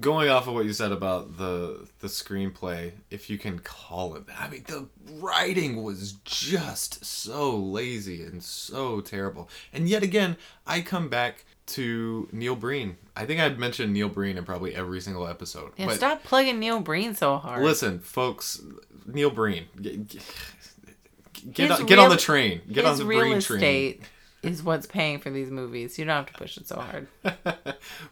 [0.00, 4.26] going off of what you said about the the screenplay, if you can call it
[4.26, 9.48] that, I mean the writing was just so lazy and so terrible.
[9.72, 12.96] And yet again, I come back to Neil Breen.
[13.14, 15.72] I think I'd mentioned Neil Breen in probably every single episode.
[15.76, 17.62] But stop plugging Neil Breen so hard.
[17.62, 18.60] listen, folks,
[19.06, 19.66] Neil Breen,
[21.38, 22.60] get get, get, His on, get on real- the train.
[22.70, 24.02] Get on the real estate
[24.42, 25.98] is what's paying for these movies.
[25.98, 27.08] You don't have to push it so hard.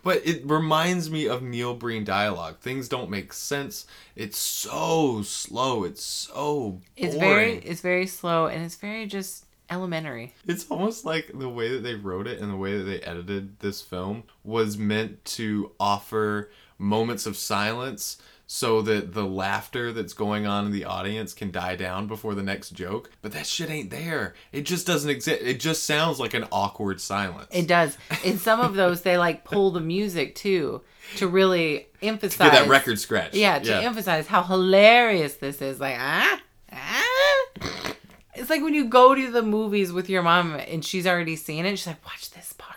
[0.02, 2.58] but it reminds me of Neil Breen dialogue.
[2.58, 3.86] Things don't make sense.
[4.16, 5.84] It's so slow.
[5.84, 6.82] It's so boring.
[6.96, 10.34] It's very it's very slow and it's very just elementary.
[10.46, 13.60] It's almost like the way that they wrote it and the way that they edited
[13.60, 20.46] this film was meant to offer moments of silence so that the laughter that's going
[20.46, 23.10] on in the audience can die down before the next joke.
[23.22, 24.34] But that shit ain't there.
[24.52, 25.42] It just doesn't exist.
[25.42, 27.48] It just sounds like an awkward silence.
[27.50, 27.98] It does.
[28.24, 30.82] In some of those, they like pull the music too
[31.16, 32.50] to really emphasize.
[32.50, 33.34] Get that record scratch.
[33.34, 35.80] Yeah, to emphasize how hilarious this is.
[35.80, 36.40] Like ah
[36.72, 37.92] ah.
[38.36, 41.64] It's like when you go to the movies with your mom and she's already seen
[41.64, 41.76] it.
[41.76, 42.76] She's like, watch this part.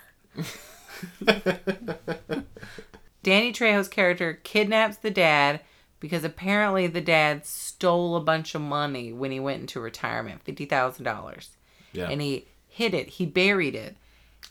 [3.23, 5.61] Danny Trejo's character kidnaps the dad
[5.99, 10.65] because apparently the dad stole a bunch of money when he went into retirement, fifty
[10.65, 11.51] thousand dollars,
[11.91, 12.09] yeah.
[12.09, 13.09] and he hid it.
[13.09, 13.97] He buried it.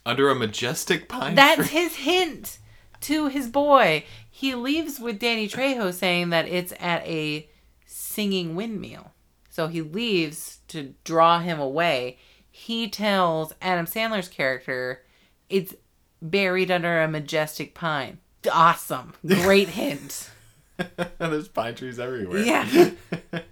[0.05, 1.81] Under a majestic pine That's tree.
[1.81, 2.59] his hint.
[3.03, 4.05] to his boy.
[4.31, 7.49] He leaves with Danny Trejo saying that it's at a
[7.87, 9.13] singing windmill.
[9.51, 12.19] So he leaves to draw him away.
[12.51, 15.05] He tells Adam Sandler's character
[15.49, 15.75] it's
[16.21, 18.19] buried under a majestic pine.
[18.49, 19.15] Awesome.
[19.27, 20.31] Great hint.
[21.19, 22.41] There's pine trees everywhere.
[22.41, 22.91] Yeah.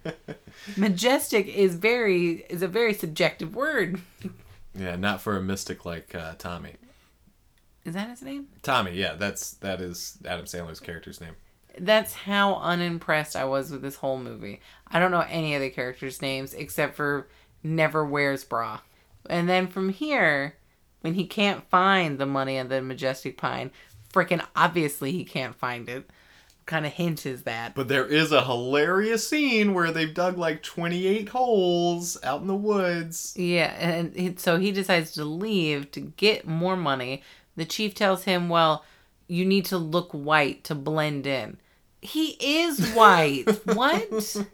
[0.77, 3.99] Majestic is very is a very subjective word.
[4.73, 6.73] yeah, not for a mystic like uh, Tommy.
[7.85, 8.47] Is that his name?
[8.63, 11.35] Tommy, yeah, that's that is Adam Sandler's character's name.
[11.79, 14.61] That's how unimpressed I was with this whole movie.
[14.87, 17.27] I don't know any of the characters' names except for
[17.63, 18.79] Never Wears Bra.
[19.29, 20.55] And then from here,
[21.01, 23.71] when he can't find the money on the Majestic Pine,
[24.13, 26.09] freaking obviously he can't find it.
[26.65, 27.75] Kind of hint is that.
[27.75, 32.55] But there is a hilarious scene where they've dug like 28 holes out in the
[32.55, 33.33] woods.
[33.37, 37.23] Yeah, and so he decides to leave to get more money.
[37.55, 38.83] The chief tells him, "Well,
[39.27, 41.57] you need to look white to blend in."
[42.01, 43.45] He is white.
[43.73, 44.45] what?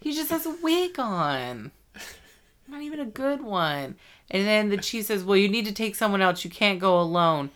[0.00, 1.72] He just has a wig on.
[2.68, 3.96] Not even a good one.
[4.30, 6.44] And then the chief says, "Well, you need to take someone else.
[6.44, 7.50] You can't go alone.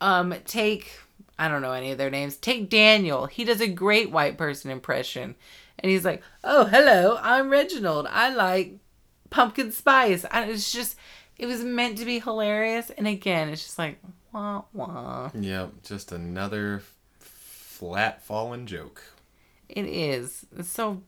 [0.00, 1.00] Um, take
[1.38, 2.36] I don't know any of their names.
[2.36, 3.26] Take Daniel.
[3.26, 5.34] He does a great white person impression."
[5.78, 7.18] And he's like, "Oh, hello.
[7.22, 8.06] I'm Reginald.
[8.10, 8.78] I like
[9.30, 10.96] pumpkin spice." And it's just
[11.38, 14.00] it was meant to be hilarious, and again, it's just like
[14.32, 15.30] wah wah.
[15.34, 16.82] Yep, just another
[17.18, 19.04] flat fallen joke.
[19.68, 20.46] It is.
[20.56, 21.02] It's so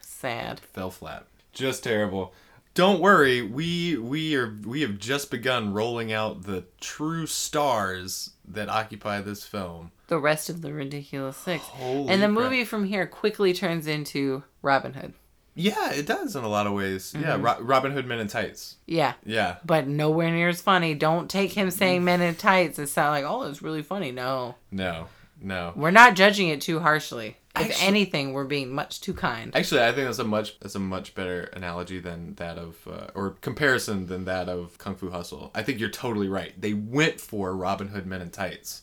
[0.00, 0.60] sad.
[0.60, 1.26] Fell flat.
[1.52, 2.32] Just terrible.
[2.74, 8.68] Don't worry, we we are we have just begun rolling out the true stars that
[8.68, 9.92] occupy this film.
[10.08, 12.30] The rest of the ridiculous six, Holy and the crap.
[12.50, 15.14] movie from here quickly turns into Robin Hood.
[15.54, 17.14] Yeah, it does in a lot of ways.
[17.16, 17.44] Yeah, Mm-hmm.
[17.44, 18.74] Ro- Robin Hood Men in Tights.
[18.86, 19.58] Yeah, Yeah.
[19.64, 20.94] but nowhere near as funny.
[20.94, 24.10] Don't take him saying men in tights and sound like, oh, it's really funny.
[24.10, 25.06] No, No.
[25.40, 25.72] No.
[25.76, 27.36] we're not judging it too harshly.
[27.56, 29.54] If Actually- anything, we're being much too kind.
[29.54, 33.06] Actually, I think that's a much that's a much better analogy than that of uh,
[33.14, 35.52] or comparison than that of Kung Fu Hustle.
[35.54, 36.60] I think you're totally right.
[36.60, 38.82] They went for Robin Hood Men in Tights,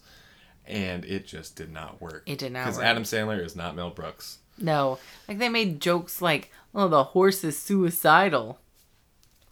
[0.66, 2.24] and it just did not work.
[2.26, 2.80] It did not because.
[2.80, 4.38] Adam Sandler is not Mel Brooks.
[4.58, 8.58] No, like they made jokes like, "Oh, the horse is suicidal."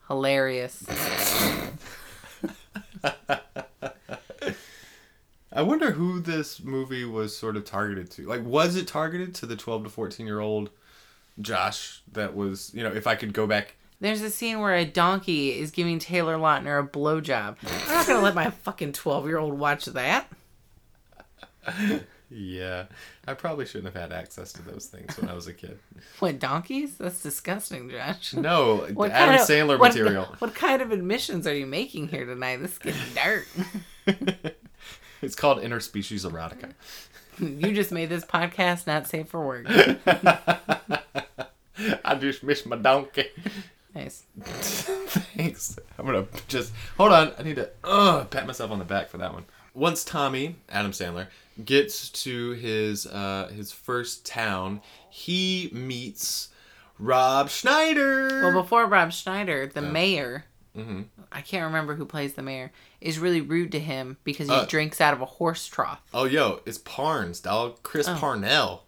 [0.08, 0.86] Hilarious.
[5.60, 8.26] I wonder who this movie was sort of targeted to.
[8.26, 10.69] Like, was it targeted to the 12 to 14 year old
[11.41, 12.02] Josh?
[12.13, 13.76] That was, you know, if I could go back.
[14.00, 17.58] There's a scene where a donkey is giving Taylor Lautner a blowjob.
[17.62, 20.28] I'm not gonna let my fucking twelve year old watch that.
[22.32, 22.86] Yeah,
[23.28, 25.80] I probably shouldn't have had access to those things when I was a kid.
[26.19, 26.95] What donkeys?
[26.98, 28.34] That's disgusting, Josh.
[28.36, 30.26] No, What Adam kind of- Sandler what- material.
[30.38, 32.58] What kind of admissions are you making here tonight?
[32.58, 33.48] This is getting dark.
[35.21, 36.73] It's called interspecies erotica.
[37.39, 39.65] you just made this podcast not safe for work.
[42.05, 43.25] I just miss my donkey.
[43.95, 44.23] Nice.
[44.41, 45.79] Thanks.
[45.97, 47.32] I'm gonna just hold on.
[47.39, 49.45] I need to uh, pat myself on the back for that one.
[49.73, 51.27] Once Tommy Adam Sandler
[51.63, 56.49] gets to his uh, his first town, he meets
[56.97, 58.27] Rob Schneider.
[58.43, 60.45] Well, before Rob Schneider, the mayor,
[60.77, 61.05] Mhm.
[61.32, 62.71] I can't remember who plays the mayor,
[63.02, 66.02] is really rude to him because he Uh, drinks out of a horse trough.
[66.14, 67.82] oh, yo, it's Parnes, dog.
[67.84, 68.16] Chris Oh.
[68.16, 68.86] Parnell.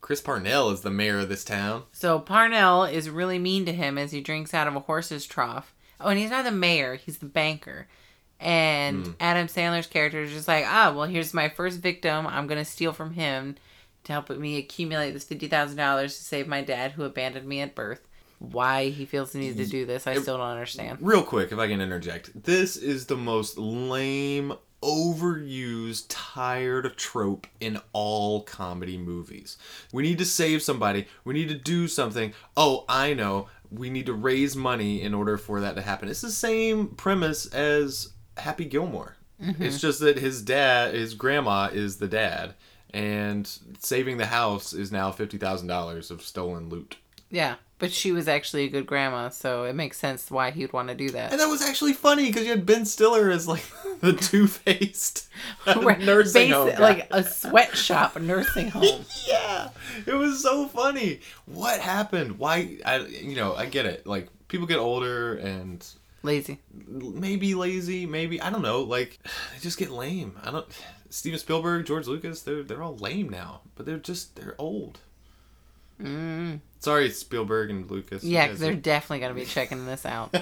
[0.00, 1.84] Chris Parnell is the mayor of this town.
[1.92, 5.74] So Parnell is really mean to him as he drinks out of a horse's trough.
[6.00, 7.86] Oh, and he's not the mayor; he's the banker.
[8.38, 9.12] And Hmm.
[9.20, 12.26] Adam Sandler's character is just like, ah, well, here's my first victim.
[12.26, 13.56] I'm gonna steal from him
[14.04, 17.60] to help me accumulate this fifty thousand dollars to save my dad, who abandoned me
[17.60, 18.00] at birth.
[18.40, 20.98] Why he feels the need to do this, I still don't understand.
[21.02, 27.78] Real quick, if I can interject, this is the most lame, overused, tired trope in
[27.92, 29.58] all comedy movies.
[29.92, 31.06] We need to save somebody.
[31.22, 32.32] We need to do something.
[32.56, 33.48] Oh, I know.
[33.70, 36.08] We need to raise money in order for that to happen.
[36.08, 39.16] It's the same premise as Happy Gilmore.
[39.40, 39.62] Mm-hmm.
[39.62, 42.54] It's just that his dad, his grandma, is the dad,
[42.94, 43.46] and
[43.80, 46.96] saving the house is now fifty thousand dollars of stolen loot.
[47.30, 50.88] Yeah, but she was actually a good grandma, so it makes sense why he'd want
[50.88, 51.32] to do that.
[51.32, 53.64] And that was actually funny because you had Ben Stiller as like
[54.00, 55.28] the two faced
[55.66, 56.68] nursing basi- home.
[56.70, 56.78] guy.
[56.78, 59.04] like a sweatshop nursing home.
[59.26, 59.70] yeah,
[60.06, 61.20] it was so funny.
[61.46, 62.38] What happened?
[62.38, 62.78] Why?
[62.84, 64.06] I you know I get it.
[64.06, 65.84] Like people get older and
[66.22, 66.58] Lazy.
[66.86, 68.82] maybe lazy, maybe I don't know.
[68.82, 70.36] Like they just get lame.
[70.44, 70.66] I don't.
[71.08, 75.00] Steven Spielberg, George Lucas, they're they're all lame now, but they're just they're old.
[76.00, 76.60] Mm.
[76.80, 78.24] Sorry, Spielberg and Lucas.
[78.24, 80.34] Yeah, because they're definitely going to be checking this out.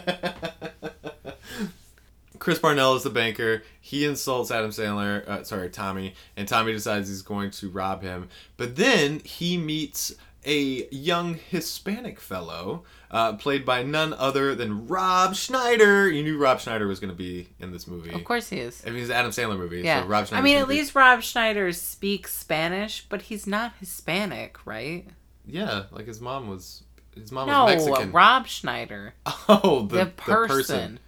[2.38, 3.62] Chris Parnell is the banker.
[3.80, 8.28] He insults Adam Sandler, uh, sorry, Tommy, and Tommy decides he's going to rob him.
[8.56, 10.14] But then he meets
[10.46, 16.08] a young Hispanic fellow, uh, played by none other than Rob Schneider.
[16.08, 18.12] You knew Rob Schneider was going to be in this movie.
[18.12, 18.82] Of course he is.
[18.86, 20.02] I mean, it's an Adam Sandler movie, Yeah.
[20.02, 20.40] so Rob Schneider.
[20.40, 25.08] I mean, at least Rob Schneider speaks Spanish, but he's not Hispanic, right?
[25.48, 26.82] Yeah, like his mom was.
[27.14, 28.12] His mom no, was Mexican.
[28.12, 29.14] Rob Schneider,
[29.48, 30.48] oh, the, the, the person.
[30.56, 30.98] person.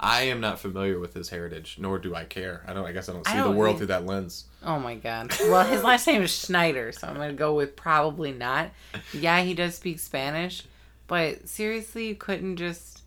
[0.00, 2.62] I am not familiar with his heritage, nor do I care.
[2.68, 2.86] I don't.
[2.86, 4.44] I guess I don't see the don't world think- through that lens.
[4.62, 5.34] Oh my god.
[5.40, 8.70] Well, his last name is Schneider, so I'm gonna go with probably not.
[9.12, 10.62] Yeah, he does speak Spanish,
[11.08, 13.02] but seriously, you couldn't just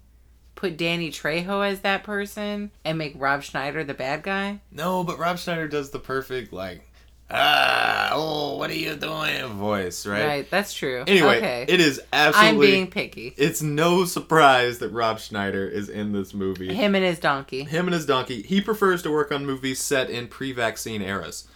[0.56, 4.60] put Danny Trejo as that person and make Rob Schneider the bad guy?
[4.72, 6.88] No, but Rob Schneider does the perfect like,
[7.32, 10.26] ah, oh, what are you doing voice, right?
[10.26, 11.04] Right, that's true.
[11.08, 11.66] Anyway, okay.
[11.68, 12.50] it is absolutely.
[12.50, 13.34] I'm being picky.
[13.38, 16.74] It's no surprise that Rob Schneider is in this movie.
[16.74, 17.64] Him and his donkey.
[17.64, 18.42] Him and his donkey.
[18.42, 21.48] He prefers to work on movies set in pre-vaccine eras.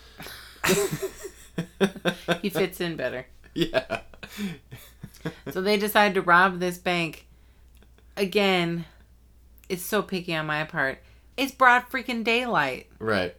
[2.42, 3.26] He fits in better.
[3.54, 4.02] yeah.
[5.52, 7.28] So they decide to rob this bank.
[8.18, 8.86] Again,
[9.70, 11.00] it's so picky on my part.
[11.38, 12.88] It's broad freaking daylight.
[13.00, 13.36] Right.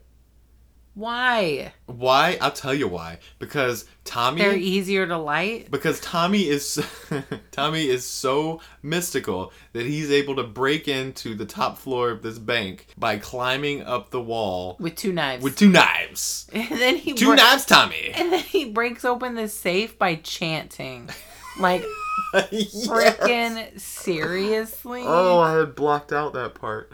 [0.96, 1.74] Why?
[1.84, 2.38] Why?
[2.40, 3.18] I'll tell you why.
[3.38, 4.40] Because Tommy.
[4.40, 5.70] They're easier to light.
[5.70, 6.82] because Tommy is
[7.52, 12.38] Tommy is so mystical that he's able to break into the top floor of this
[12.38, 15.44] bank by climbing up the wall with two knives.
[15.44, 16.48] with two knives.
[16.54, 18.12] and then he Two bre- knives, Tommy.
[18.14, 21.10] And then he breaks open the safe by chanting.
[21.60, 21.84] Like
[22.50, 22.86] Yes.
[22.88, 25.02] freaking seriously?
[25.06, 26.90] Oh, I had blocked out that part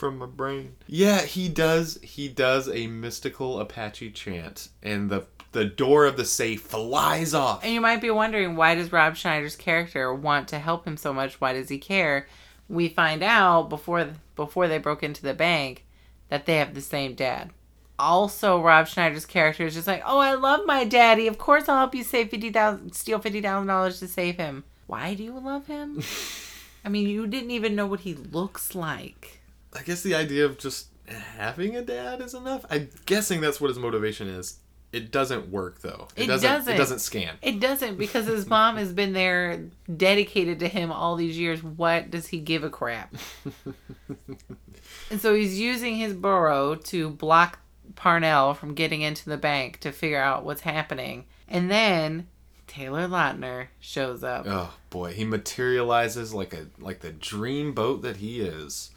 [0.00, 0.74] from my brain.
[0.86, 1.98] Yeah, he does.
[2.02, 7.62] He does a mystical Apache chant, and the the door of the safe flies off.
[7.62, 11.12] And you might be wondering why does Rob Schneider's character want to help him so
[11.12, 11.40] much?
[11.40, 12.26] Why does he care?
[12.68, 15.84] We find out before before they broke into the bank
[16.30, 17.50] that they have the same dad.
[17.98, 21.26] Also, Rob Schneider's character is just like, "Oh, I love my daddy.
[21.26, 24.64] Of course, I'll help you save fifty thousand, steal fifty thousand dollars to save him."
[24.86, 26.02] Why do you love him?
[26.84, 29.39] I mean, you didn't even know what he looks like.
[29.74, 30.88] I guess the idea of just
[31.36, 32.64] having a dad is enough.
[32.70, 34.58] I'm guessing that's what his motivation is.
[34.92, 36.08] It doesn't work though.
[36.16, 36.48] It doesn't.
[36.48, 36.74] doesn't.
[36.74, 37.36] It doesn't scan.
[37.42, 41.62] It doesn't because his mom has been there dedicated to him all these years.
[41.62, 43.14] What does he give a crap?
[45.10, 47.60] and so he's using his burro to block
[47.94, 51.26] Parnell from getting into the bank to figure out what's happening.
[51.46, 52.26] And then
[52.66, 54.46] Taylor Lautner shows up.
[54.48, 58.90] Oh boy, he materializes like a like the dream boat that he is.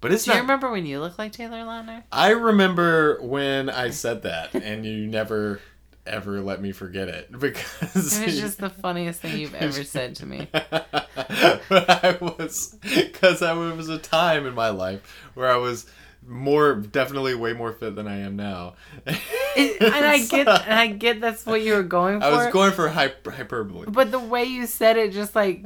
[0.00, 2.04] But it's Do you remember when you looked like Taylor Lautner?
[2.12, 5.60] I remember when I said that, and you never
[6.06, 10.16] ever let me forget it because It was just the funniest thing you've ever said
[10.16, 10.48] to me.
[10.52, 15.86] but I was because I was a time in my life where I was
[16.28, 18.74] more definitely way more fit than I am now.
[19.06, 19.16] And
[19.58, 22.26] I get, and I get that's what you were going for.
[22.26, 23.86] I was going for hyper- hyperbole.
[23.88, 25.64] But the way you said it, just like,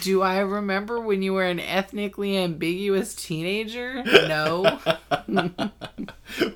[0.00, 4.02] do I remember when you were an ethnically ambiguous teenager?
[4.04, 4.78] No.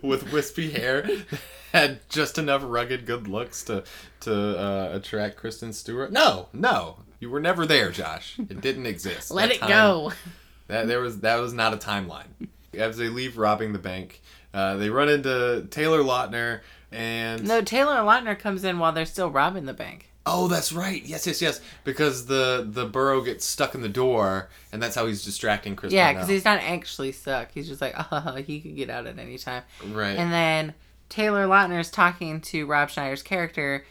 [0.03, 1.09] With wispy hair,
[1.73, 3.85] had just enough rugged good looks to
[4.21, 6.13] to uh, attract Kristen Stewart.
[6.13, 8.39] No, no, you were never there, Josh.
[8.39, 9.31] It didn't exist.
[9.31, 10.13] Let That it time- go.
[10.69, 12.49] That there was that was not a timeline.
[12.79, 14.21] As they leave robbing the bank,
[14.53, 16.61] uh, they run into Taylor Lautner
[16.93, 20.11] and No, Taylor Lautner comes in while they're still robbing the bank.
[20.27, 21.05] oh, that's right.
[21.05, 21.61] Yes, yes, yes.
[21.85, 25.93] Because the the burro gets stuck in the door, and that's how he's distracting Chris.
[25.93, 27.51] Yeah, because he's not actually stuck.
[27.53, 29.65] He's just like, oh, he could get out at any time.
[29.93, 30.17] right.
[30.17, 30.75] And then
[31.11, 33.85] Taylor Lautner is talking to Rob Schneider's character.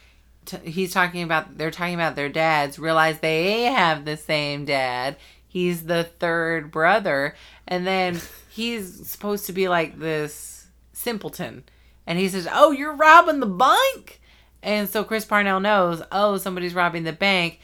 [0.46, 2.80] T- he's talking about they're talking about their dads.
[2.80, 5.18] Realize they have the same dad.
[5.48, 7.36] He's the third brother,
[7.68, 8.20] and then
[8.54, 11.64] he's supposed to be like this simpleton.
[12.06, 14.22] And he says, "Oh, you're robbing the bank."
[14.62, 17.60] And so Chris Parnell knows, "Oh, somebody's robbing the bank."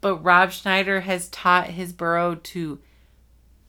[0.00, 2.80] But Rob Schneider has taught his burro to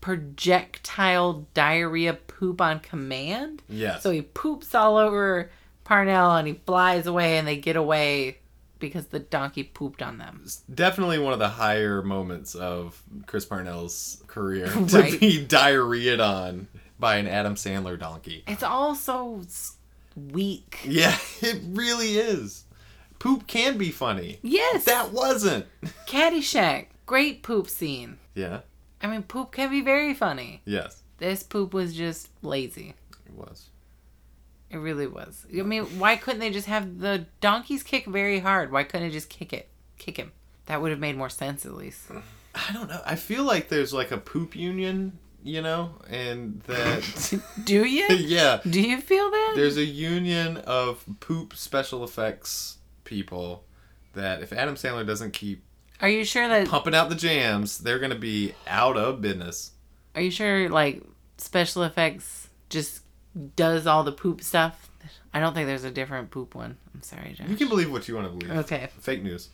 [0.01, 3.61] projectile diarrhea poop on command.
[3.69, 4.01] yes.
[4.01, 5.51] So he poops all over
[5.83, 8.39] Parnell and he flies away and they get away
[8.87, 10.41] because the donkey pooped on them.
[10.43, 15.19] It's definitely one of the higher moments of Chris Parnell's career to Right.
[15.19, 16.67] be diarrheaed on
[16.99, 18.43] by an Adam Sandler donkey.
[18.47, 19.41] It's all so
[20.15, 20.79] weak.
[20.85, 22.65] Yeah, it really is.
[23.19, 24.39] Poop can be funny.
[24.41, 24.83] Yes.
[24.85, 25.65] That wasn't.
[26.07, 26.87] Caddyshack.
[27.05, 28.17] Great poop scene.
[28.35, 28.61] Yeah.
[29.01, 30.61] I mean, poop can be very funny.
[30.65, 32.93] Yes, This poop was just lazy.
[33.25, 33.69] it was.
[34.73, 35.45] It really was.
[35.57, 38.71] I mean, why couldn't they just have the donkeys kick very hard?
[38.71, 39.69] Why couldn't they just kick it?
[39.99, 40.31] Kick him.
[40.65, 42.01] That would have made more sense at least.
[42.55, 43.01] I don't know.
[43.05, 47.03] I feel like there's like a poop union you know, and that
[47.65, 48.07] Do you?
[48.15, 49.53] yeah, Do you feel that?
[49.55, 53.65] there's a union of poop special effects people
[54.13, 55.63] that if Adam Sandler doesn't keep
[56.01, 56.67] Are you sure that?
[56.69, 59.71] pumping out the jams, they're gonna be out of business.
[60.15, 61.03] Are you sure like
[61.37, 63.02] special effects just
[63.55, 64.89] does all the poop stuff?
[65.33, 66.77] I don't think there's a different poop one.
[66.93, 67.47] I'm sorry, Josh.
[67.47, 68.57] You can believe what you want to believe.
[68.59, 68.89] Okay.
[68.99, 69.49] Fake news.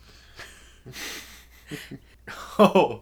[2.58, 3.00] oh.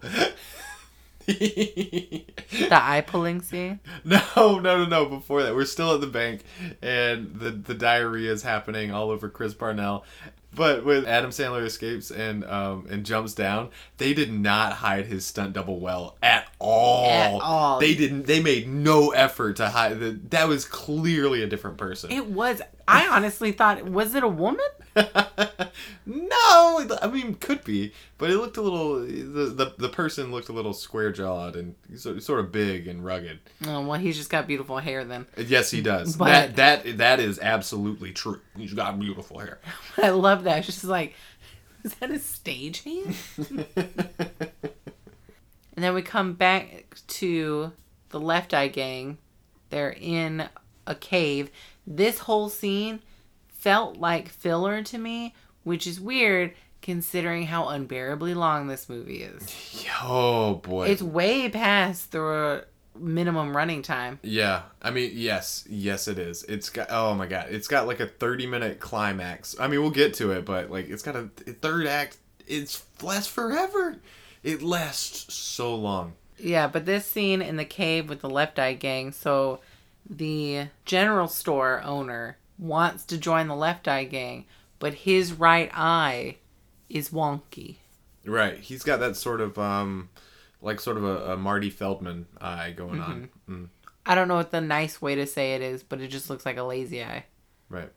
[1.27, 2.25] The
[2.71, 3.79] eye pulling scene.
[4.03, 5.05] No, no, no, no.
[5.05, 6.43] Before that, we're still at the bank,
[6.81, 10.05] and the the diarrhea is happening all over Chris Parnell.
[10.53, 15.25] But when Adam Sandler escapes and um and jumps down, they did not hide his
[15.25, 17.05] stunt double well at all.
[17.09, 17.79] At all.
[17.79, 18.25] They didn't.
[18.25, 19.99] They made no effort to hide.
[19.99, 22.11] The, that was clearly a different person.
[22.11, 22.61] It was.
[22.87, 24.65] I honestly thought, was it a woman?
[26.05, 28.99] no, I mean could be, but it looked a little.
[29.01, 33.03] The the, the person looked a little square jawed and so- sort of big and
[33.03, 33.39] rugged.
[33.67, 35.25] Oh well, he's just got beautiful hair then.
[35.37, 36.15] Uh, yes, he does.
[36.15, 38.41] But- that that that is absolutely true.
[38.57, 39.59] He's got beautiful hair.
[39.97, 40.65] I love that.
[40.65, 41.13] She's like,
[41.83, 43.15] is that a stagehand?
[45.75, 47.71] And then we come back to
[48.09, 49.17] the Left Eye Gang.
[49.69, 50.49] They're in
[50.85, 51.49] a cave.
[51.87, 53.01] This whole scene
[53.59, 59.85] felt like filler to me, which is weird considering how unbearably long this movie is.
[60.01, 60.87] oh boy.
[60.87, 62.65] It's way past the
[62.97, 64.19] minimum running time.
[64.23, 66.43] yeah, I mean, yes, yes, it is.
[66.43, 66.87] It's got.
[66.89, 69.55] Oh my god, it's got like a thirty-minute climax.
[69.59, 72.17] I mean, we'll get to it, but like, it's got a, a third act.
[72.47, 73.97] It's lasts forever.
[74.41, 76.13] It lasts so long.
[76.37, 79.59] Yeah, but this scene in the cave with the Left Eye Gang, so
[80.09, 84.45] the general store owner wants to join the Left Eye Gang,
[84.77, 86.37] but his right eye
[86.89, 87.77] is wonky.
[88.25, 88.59] Right.
[88.59, 90.09] He's got that sort of um,
[90.61, 93.29] like sort of a, a Marty Feldman eye going on.
[93.49, 93.69] Mm,
[94.05, 96.45] I don't know what the nice way to say it is, but it just looks
[96.45, 97.25] like a lazy eye.
[97.69, 97.89] right.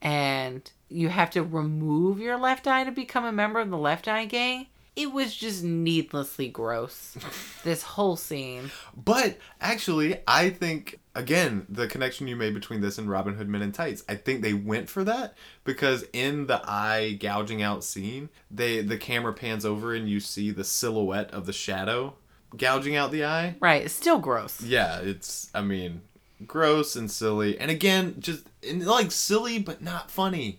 [0.00, 4.06] And you have to remove your left eye to become a member of the Left
[4.06, 4.68] Eye Gang.
[4.98, 7.16] It was just needlessly gross.
[7.62, 8.72] this whole scene.
[8.96, 13.62] But actually, I think again the connection you made between this and Robin Hood Men
[13.62, 14.02] in Tights.
[14.08, 18.98] I think they went for that because in the eye gouging out scene, they the
[18.98, 22.16] camera pans over and you see the silhouette of the shadow
[22.56, 23.54] gouging out the eye.
[23.60, 24.60] Right, it's still gross.
[24.60, 26.02] Yeah, it's I mean
[26.44, 30.58] gross and silly, and again just and like silly but not funny.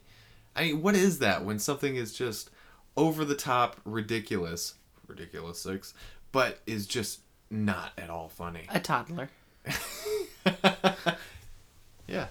[0.56, 2.50] I mean, what is that when something is just
[2.98, 4.76] over the top, ridiculous,
[5.08, 5.94] ridiculous six,
[6.32, 7.20] but is just
[7.50, 8.64] not at all funny.
[8.70, 9.30] A toddler.
[12.08, 12.28] yeah,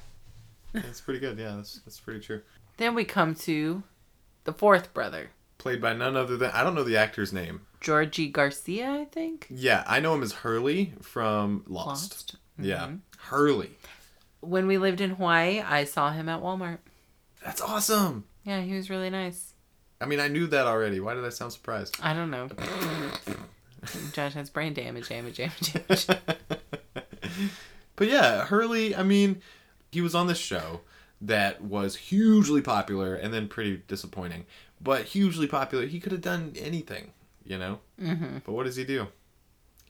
[0.72, 1.38] that's pretty good.
[1.38, 2.42] Yeah, that's that's pretty true.
[2.76, 3.82] Then we come to
[4.44, 7.62] the fourth brother, Played by none other than I don't know the actor's name.
[7.80, 9.46] Georgie Garcia, I think.
[9.50, 12.12] Yeah, I know him as Hurley from Lost.
[12.12, 12.36] Lost.
[12.58, 13.00] Yeah, Mhm.
[13.18, 13.70] Hurley.
[14.40, 16.78] When we lived in Hawaii, I saw him at Walmart.
[17.44, 18.24] That's awesome.
[18.44, 19.47] Yeah, he was really nice.
[20.00, 21.00] I mean, I knew that already.
[21.00, 21.96] Why did I sound surprised?
[22.02, 22.48] I don't know.
[24.12, 25.72] Josh has brain damage, damage, damage,
[26.06, 26.06] damage.
[27.96, 29.42] but yeah, Hurley, I mean,
[29.90, 30.80] he was on this show
[31.20, 34.46] that was hugely popular and then pretty disappointing.
[34.80, 35.86] But hugely popular.
[35.86, 37.12] He could have done anything,
[37.44, 37.80] you know?
[37.98, 39.08] hmm But what does he do?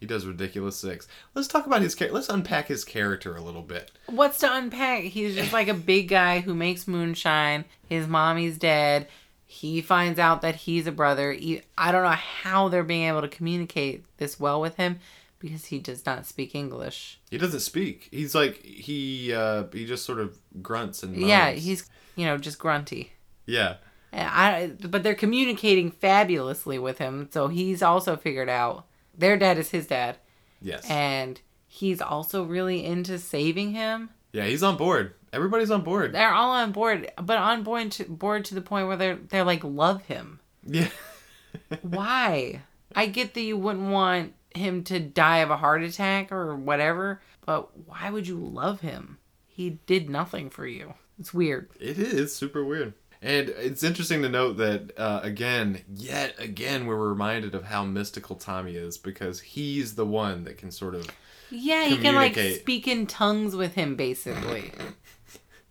[0.01, 1.09] He does ridiculous six.
[1.35, 2.15] Let's talk about his character.
[2.15, 3.91] Let's unpack his character a little bit.
[4.07, 5.03] What's to unpack?
[5.03, 7.65] He's just like a big guy who makes moonshine.
[7.89, 9.09] His mommy's dead.
[9.51, 11.33] He finds out that he's a brother.
[11.79, 15.01] I don't know how they're being able to communicate this well with him
[15.39, 17.19] because he does not speak English.
[17.31, 18.09] He doesn't speak.
[18.13, 21.27] He's like he uh he just sort of grunts and moans.
[21.27, 23.13] Yeah, he's you know just grunty.
[23.47, 23.77] yeah.
[24.13, 28.85] And I but they're communicating fabulously with him, so he's also figured out
[29.17, 30.17] their dad is his dad,
[30.61, 30.89] Yes.
[30.91, 34.11] and he's also really into saving him.
[34.33, 35.15] yeah, he's on board.
[35.33, 36.13] Everybody's on board.
[36.13, 39.45] They're all on board, but on board to, board to the point where they're they're
[39.45, 40.41] like love him.
[40.65, 40.89] Yeah.
[41.83, 42.63] Why?
[42.95, 47.21] I get that you wouldn't want him to die of a heart attack or whatever,
[47.45, 49.19] but why would you love him?
[49.47, 50.95] He did nothing for you.
[51.19, 51.69] It's weird.
[51.79, 52.95] It is super weird.
[53.21, 58.37] And it's interesting to note that, uh, again, yet again, we're reminded of how mystical
[58.37, 61.09] Tommy is because he's the one that can sort of.
[61.51, 64.71] Yeah, you can like speak in tongues with him basically.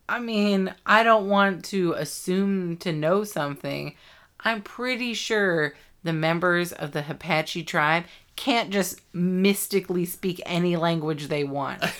[0.10, 3.95] I mean, I don't want to assume to know something.
[4.39, 8.05] I'm pretty sure the members of the Apache tribe
[8.36, 11.84] can't just mystically speak any language they want.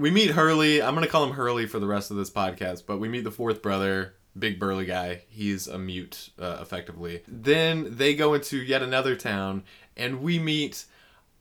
[0.00, 0.80] We meet Hurley.
[0.80, 3.22] I'm going to call him Hurley for the rest of this podcast, but we meet
[3.22, 5.24] the fourth brother, big burly guy.
[5.28, 7.22] He's a mute, uh, effectively.
[7.28, 9.62] Then they go into yet another town,
[9.98, 10.86] and we meet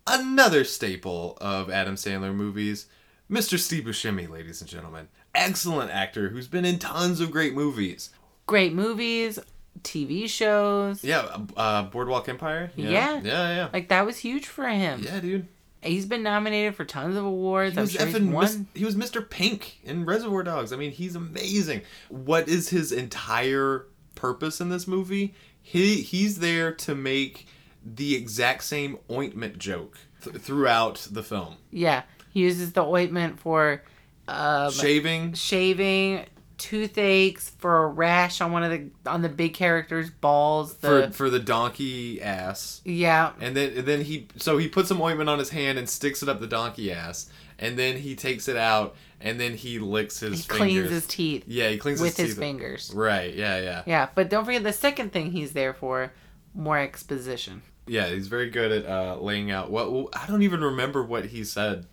[0.05, 2.87] another staple of Adam Sandler movies,
[3.31, 3.57] Mr.
[3.57, 5.07] Steve Buscemi, ladies and gentlemen.
[5.35, 8.09] Excellent actor who's been in tons of great movies.
[8.47, 9.39] Great movies,
[9.83, 11.03] TV shows.
[11.03, 12.71] Yeah, uh, Boardwalk Empire.
[12.75, 12.89] Yeah.
[12.89, 13.69] yeah, yeah.
[13.71, 15.01] Like that was huge for him.
[15.03, 15.47] Yeah, dude.
[15.81, 17.75] He's been nominated for tons of awards.
[17.75, 18.19] He was, sure.
[18.19, 19.27] Mis- he was Mr.
[19.27, 20.73] Pink in Reservoir Dogs.
[20.73, 21.83] I mean, he's amazing.
[22.09, 25.33] What is his entire purpose in this movie?
[25.61, 27.47] He he's there to make
[27.85, 31.55] the exact same ointment joke th- throughout the film.
[31.71, 33.83] Yeah, he uses the ointment for
[34.29, 35.33] um, Shaving.
[35.33, 36.25] shaving,
[36.57, 40.75] toothaches, for a rash on one of the on the big character's balls.
[40.75, 44.87] The For, for the donkey ass, yeah, and then and then he so he puts
[44.87, 48.15] some ointment on his hand and sticks it up the donkey ass, and then he
[48.15, 50.57] takes it out and then he licks his he fingers.
[50.57, 52.91] cleans his teeth yeah, he cleans with his, his fingers.
[52.93, 53.33] Right.
[53.33, 53.59] Yeah.
[53.59, 53.83] Yeah.
[53.85, 56.13] Yeah, but don't forget the second thing he's there for:
[56.53, 57.61] more exposition.
[57.87, 58.07] Yeah.
[58.07, 61.85] He's very good at uh, laying out what I don't even remember what he said.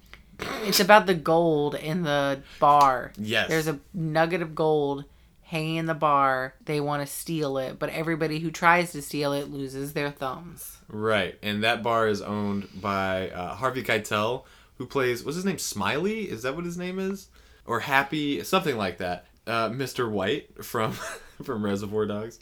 [0.64, 3.12] It's about the gold in the bar.
[3.18, 3.49] Yes.
[3.49, 5.05] There's a nugget of gold
[5.43, 6.55] hanging in the bar.
[6.64, 10.78] They want to steal it, but everybody who tries to steal it loses their thumbs.
[10.89, 14.45] Right, and that bar is owned by uh, Harvey Keitel,
[14.78, 15.59] who plays what's his name?
[15.59, 16.30] Smiley?
[16.30, 17.28] Is that what his name is?
[17.64, 18.43] Or Happy?
[18.45, 19.26] Something like that.
[19.47, 20.11] Uh, Mr.
[20.11, 20.93] White from
[21.43, 22.39] from Reservoir Dogs.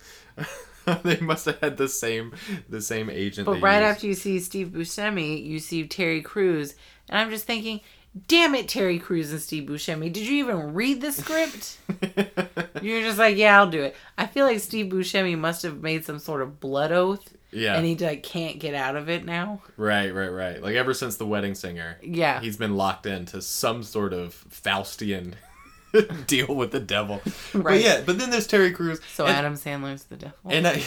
[1.02, 2.34] they must have had the same
[2.68, 3.46] the same agent.
[3.46, 3.90] But right used.
[3.90, 6.74] after you see Steve Buscemi, you see Terry Crews,
[7.08, 7.80] and I'm just thinking,
[8.28, 11.78] damn it, Terry Crews and Steve Buscemi, did you even read the script?
[12.82, 13.96] You're just like, yeah, I'll do it.
[14.18, 17.86] I feel like Steve Buscemi must have made some sort of blood oath, yeah, and
[17.86, 19.62] he like can't get out of it now.
[19.76, 20.62] right, right, right.
[20.62, 25.34] Like ever since the Wedding Singer, Yeah, he's been locked into some sort of Faustian
[26.26, 27.20] deal with the devil.
[27.52, 27.80] But Right.
[27.82, 29.00] yeah, but then there's Terry Crews.
[29.14, 30.36] so and, Adam Sandler's the devil.
[30.46, 30.82] and I.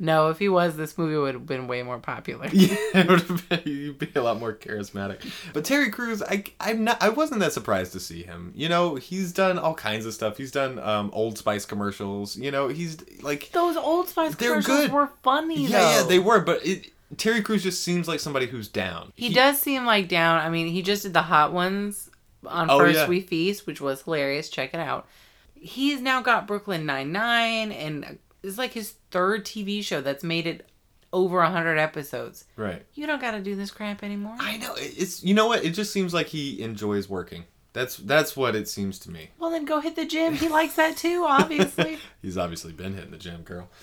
[0.00, 2.46] no, if he was, this movie would have been way more popular.
[2.52, 5.20] Yeah, it would have been, you'd be a lot more charismatic.
[5.52, 8.52] But Terry Crews, I, I'm not, I wasn't that surprised to see him.
[8.54, 10.36] You know, he's done all kinds of stuff.
[10.36, 12.36] He's done um, Old Spice commercials.
[12.36, 14.92] You know, he's like, Those Old Spice commercials good.
[14.92, 15.90] were funny yeah, though.
[15.90, 16.40] yeah, they were.
[16.40, 19.12] But it, Terry Crews just seems like somebody who's down.
[19.16, 20.40] He, does seem like down.
[20.40, 22.10] I mean, he just did the hot ones
[22.46, 23.08] on Oh, First yeah.
[23.08, 24.48] We Feast, which was hilarious.
[24.48, 25.06] Check it out.
[25.54, 30.46] He's now got Brooklyn Nine Nine, and it's like his third TV show that's made
[30.46, 30.66] it
[31.12, 32.44] over a hundred episodes.
[32.56, 32.84] Right.
[32.94, 34.36] You don't got to do this crap anymore.
[34.38, 34.74] I know.
[34.76, 35.64] It's you know what?
[35.64, 37.44] It just seems like he enjoys working.
[37.72, 39.30] That's that's what it seems to me.
[39.38, 40.34] well, then go hit the gym.
[40.34, 41.98] He likes that too, obviously.
[42.22, 43.68] He's obviously been hitting the gym, girl.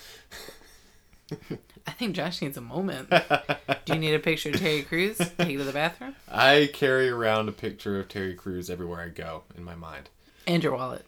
[1.88, 3.10] I think Josh needs a moment.
[3.84, 5.18] Do you need a picture of Terry Crews?
[5.18, 9.08] Take you to the bathroom I carry around a picture of Terry Crews everywhere I
[9.08, 10.08] go in my mind.
[10.46, 11.04] and your wallet.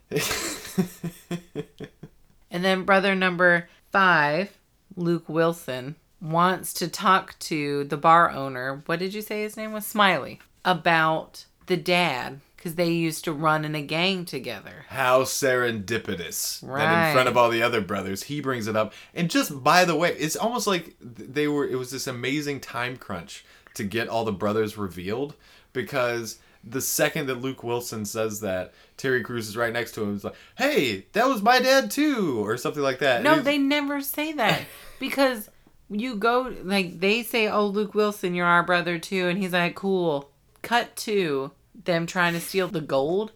[2.51, 4.59] And then brother number five,
[4.97, 8.83] Luke Wilson, wants to talk to the bar owner.
[8.87, 9.87] What did you say his name was?
[9.87, 10.41] Smiley.
[10.65, 14.87] About the dad, because they used to run in a gang together.
[14.89, 18.93] How serendipitous that in front of all the other brothers, he brings it up.
[19.15, 21.67] And just by the way, it's almost like they were.
[21.67, 23.45] It was this amazing time crunch
[23.75, 25.35] to get all the brothers revealed
[25.73, 30.13] because the second that Luke Wilson says that, Terry Crews is right next to him.
[30.13, 33.23] He's like, "Hey, that was my dad too," or something like that.
[33.23, 34.63] No, they never say that
[35.01, 35.49] because
[35.91, 39.75] you go like they say, "Oh, Luke Wilson, you're our brother too," and he's like,
[39.75, 40.31] "Cool."
[40.61, 41.53] Cut to
[41.85, 43.33] them trying to steal the gold,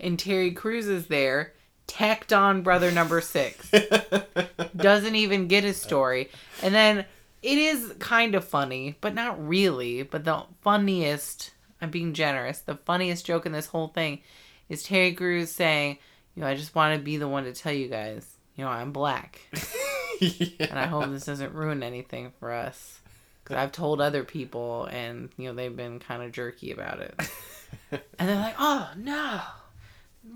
[0.00, 1.52] and Terry Crews is there,
[1.86, 3.70] tacked on brother number six.
[4.76, 6.30] Doesn't even get his story,
[6.62, 7.04] and then
[7.42, 10.02] it is kind of funny, but not really.
[10.02, 11.52] But the funniest,
[11.82, 14.20] I'm being generous, the funniest joke in this whole thing
[14.68, 15.98] is Terry Crews saying,
[16.34, 18.26] "You know, I just want to be the one to tell you guys,
[18.56, 19.40] you know, I'm black."
[20.60, 23.00] and I hope this doesn't ruin anything for us.
[23.42, 27.20] Because I've told other people, and you know they've been kind of jerky about it.
[27.90, 29.40] and they're like, "Oh no,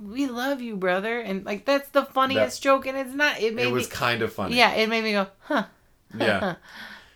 [0.02, 3.40] we love you, brother," and like that's the funniest joke, and it's not.
[3.40, 4.56] It made it was me, kind of funny.
[4.56, 5.64] yeah, it made me go, "Huh."
[6.18, 6.56] Yeah.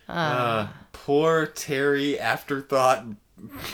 [0.09, 3.05] Uh, Uh, poor Terry afterthought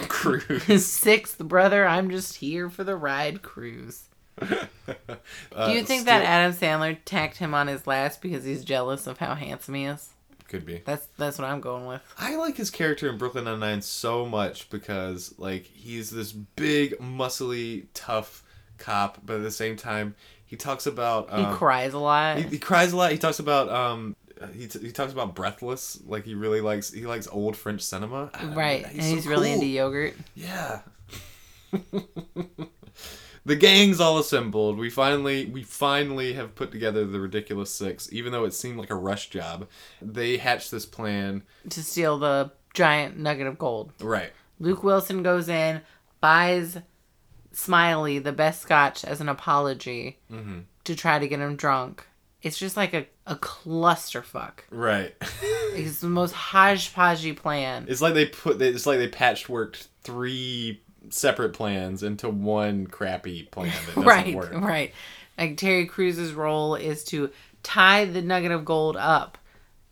[0.08, 0.86] Crews.
[0.86, 4.06] sixth brother, I'm just here for the ride cruise.
[4.40, 4.66] Uh,
[5.68, 9.18] Do you think that Adam Sandler tacked him on his last because he's jealous of
[9.18, 10.10] how handsome he is?
[10.48, 10.82] could be?
[10.86, 12.02] That's that's what I'm going with.
[12.18, 16.98] I like his character in Brooklyn Nine Nine so much because like he's this big,
[17.00, 18.44] muscly, tough
[18.78, 20.16] cop, but at the same time
[20.46, 22.38] he talks about He um, cries a lot.
[22.38, 23.12] he, he cries a lot.
[23.12, 24.16] He talks about um
[24.54, 26.00] he, t- he talks about Breathless.
[26.06, 28.30] Like he really likes he likes old French cinema.
[28.42, 30.14] Know, right, and so he's really into yogurt.
[30.36, 30.82] Yeah.
[33.46, 34.78] the gang's all assembled.
[34.78, 38.90] We finally we finally have put together the ridiculous six, even though it seemed like
[38.90, 39.68] a rush job.
[40.02, 41.44] They hatched this plan.
[41.70, 43.94] to steal the giant nugget of gold.
[44.02, 44.32] Right.
[44.60, 45.82] Luke Wilson goes in,
[46.20, 46.78] buys
[47.52, 50.60] Smiley the best scotch as an apology Mm-hmm.
[50.84, 52.06] to try to get him drunk.
[52.48, 54.60] It's just like a, a clusterfuck.
[54.72, 55.14] Right.
[55.74, 57.86] It's the most hodgepodgey plan.
[57.88, 58.60] it's like they put.
[58.60, 64.54] It's like they patchworked three separate plans into one crappy plan that doesn't right, work.
[64.54, 64.92] right.
[65.38, 67.30] Like Terry Crews's role is to
[67.62, 69.38] tie the nugget of gold up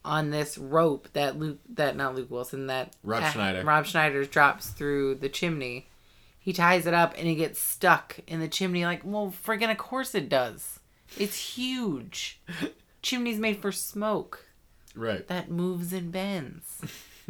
[0.03, 3.63] on this rope that Luke, that not Luke Wilson, that Rob ah, Schneider.
[3.63, 5.87] Rob Schneider drops through the chimney.
[6.39, 8.85] He ties it up and it gets stuck in the chimney.
[8.85, 10.74] Like, well, friggin' of course it does.
[11.17, 12.39] It's huge.
[13.01, 14.45] Chimney's made for smoke
[14.95, 15.27] Right.
[15.27, 16.81] that moves and bends.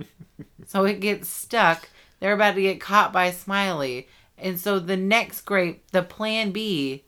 [0.68, 1.90] so it gets stuck.
[2.20, 4.08] They're about to get caught by Smiley.
[4.38, 7.04] And so the next great, the plan B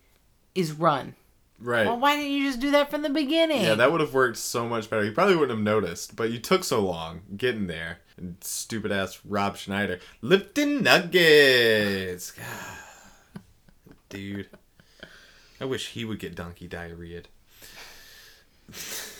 [0.55, 1.15] is run.
[1.59, 1.87] Right.
[1.87, 3.63] Well, why didn't you just do that from the beginning?
[3.63, 5.03] Yeah, that would have worked so much better.
[5.03, 7.99] You probably wouldn't have noticed, but you took so long getting there.
[8.15, 12.33] And stupid ass Rob Schneider lifting nuggets.
[14.09, 14.49] Dude,
[15.59, 17.23] I wish he would get donkey diarrhea.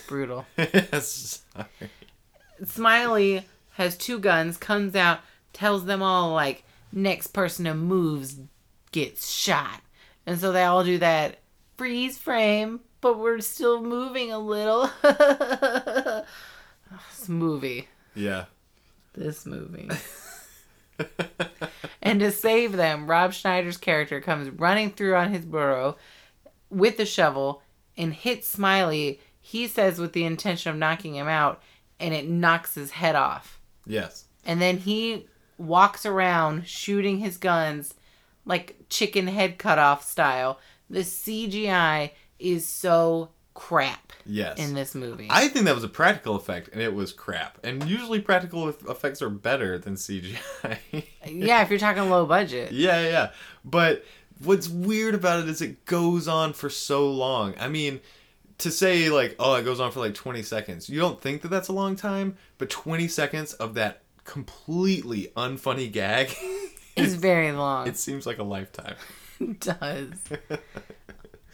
[0.07, 0.45] Brutal.
[0.99, 1.65] Sorry.
[2.65, 5.19] Smiley has two guns, comes out,
[5.53, 8.37] tells them all, like, next person who moves
[8.91, 9.81] gets shot.
[10.25, 11.39] And so they all do that
[11.77, 14.89] freeze frame, but we're still moving a little.
[15.03, 16.25] this
[17.27, 17.87] movie.
[18.15, 18.45] Yeah.
[19.13, 19.89] This movie.
[22.01, 25.97] and to save them, Rob Schneider's character comes running through on his burro
[26.69, 27.61] with the shovel
[27.97, 31.61] and hits Smiley, he says with the intention of knocking him out,
[31.99, 33.59] and it knocks his head off.
[33.85, 34.25] yes.
[34.45, 37.93] And then he walks around shooting his guns
[38.45, 40.59] like chicken head cut off style.
[40.89, 44.57] The CGI is so crap Yes.
[44.59, 45.27] in this movie.
[45.29, 47.57] I think that was a practical effect, and it was crap.
[47.63, 50.77] And usually, practical effects are better than CGI.
[51.25, 52.71] yeah, if you're talking low budget.
[52.77, 53.31] Yeah, yeah.
[53.65, 54.05] But
[54.43, 57.53] what's weird about it is it goes on for so long.
[57.59, 57.99] I mean,
[58.59, 60.89] to say like, oh, it goes on for like 20 seconds.
[60.89, 65.91] You don't think that that's a long time, but 20 seconds of that completely unfunny
[65.91, 66.35] gag,
[66.95, 67.87] is very long.
[67.87, 68.95] it seems like a lifetime.
[69.39, 70.13] It does.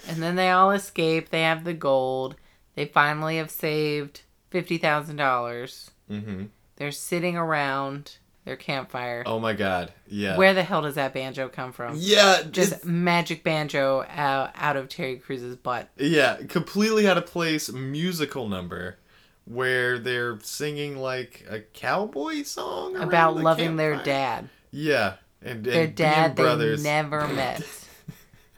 [0.08, 1.28] and then they all escape.
[1.30, 2.38] They have the gold.
[2.76, 5.92] They finally have saved fifty thousand dollars.
[6.10, 6.46] Mm-hmm.
[6.78, 9.24] They're sitting around their campfire.
[9.26, 9.94] Oh my god.
[10.08, 10.38] Yeah.
[10.38, 11.96] Where the hell does that banjo come from?
[11.98, 15.90] yeah, Just it's- magic banjo out, out of Terry Crews's butt.
[15.98, 18.98] yeah, completely out of place musical number
[19.46, 24.50] where they're singing like a cowboy song about loving their dad.
[24.72, 26.84] Yeah, and, and Their dad they brothers.
[26.84, 27.62] never met.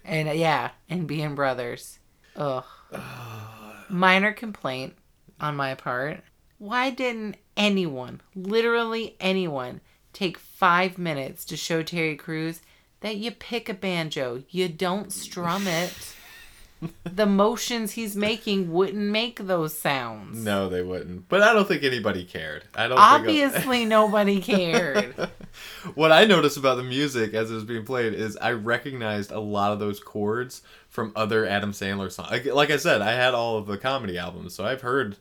[0.04, 1.98] and yeah, and being brothers.
[2.36, 2.64] Ugh.
[3.90, 4.96] Minor complaint
[5.40, 6.22] on my part.
[6.58, 9.82] Why didn't anyone, literally anyone,
[10.14, 12.62] take five minutes to show Terry Crews
[13.02, 15.94] that you pick a banjo, you don't strum it?
[17.04, 20.44] the motions he's making wouldn't make those sounds.
[20.44, 21.28] No, they wouldn't.
[21.30, 22.64] But I don't think anybody cared.
[22.76, 25.16] I don't Obviously, nobody cared.
[25.96, 29.40] what I noticed about the music as it was being played is I recognized a
[29.40, 32.32] lot of those chords from other Adam Sandler songs.
[32.32, 35.18] Like, like I said, I had all of the comedy albums, so I've heard,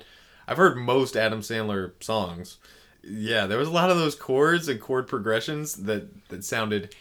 [0.47, 2.59] I've heard most Adam Sandler songs.
[3.03, 6.95] Yeah, there was a lot of those chords and chord progressions that that sounded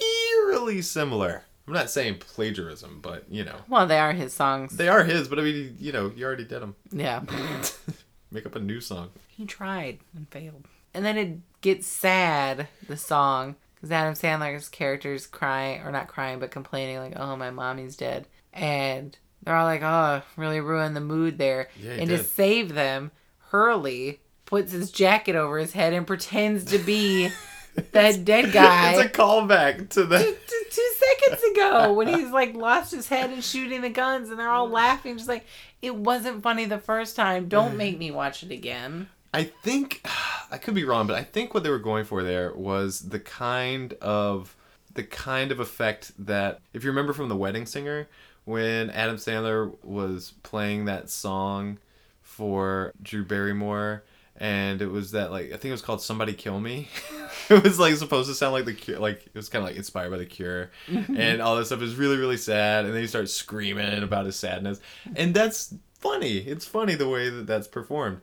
[0.00, 1.44] eerily similar.
[1.66, 3.56] I'm not saying plagiarism, but you know.
[3.68, 4.76] Well, they are his songs.
[4.76, 6.76] They are his, but I mean, you know, you already did them.
[6.90, 7.22] yeah.
[8.30, 9.10] Make up a new song.
[9.28, 10.66] He tried and failed.
[10.92, 16.08] And then it gets sad, the song, because Adam Sandler's character is crying, or not
[16.08, 18.26] crying, but complaining, like, oh, my mommy's dead.
[18.52, 21.68] And they're all like, oh, really ruined the mood there.
[21.80, 22.18] Yeah, and did.
[22.18, 23.10] to save them,
[23.50, 27.30] Hurley puts his jacket over his head and pretends to be
[27.92, 28.92] that dead guy.
[28.92, 30.18] It's a callback to the.
[30.18, 30.36] two-
[30.70, 34.50] two seconds ago when he's like lost his head and shooting the guns and they're
[34.50, 35.46] all laughing just like
[35.80, 40.06] it wasn't funny the first time don't make me watch it again I think
[40.50, 43.20] I could be wrong, but I think what they were going for there was the
[43.20, 44.56] kind of
[44.94, 48.08] the kind of effect that if you remember from The Wedding Singer
[48.48, 51.76] when Adam Sandler was playing that song
[52.22, 54.04] for Drew Barrymore
[54.38, 56.88] and it was that like I think it was called Somebody Kill Me.
[57.50, 59.76] it was like supposed to sound like the cure like it was kind of like
[59.76, 60.70] inspired by the cure.
[60.88, 64.36] And all this stuff is really really sad and then he starts screaming about his
[64.36, 64.80] sadness.
[65.14, 66.38] And that's funny.
[66.38, 68.22] It's funny the way that that's performed.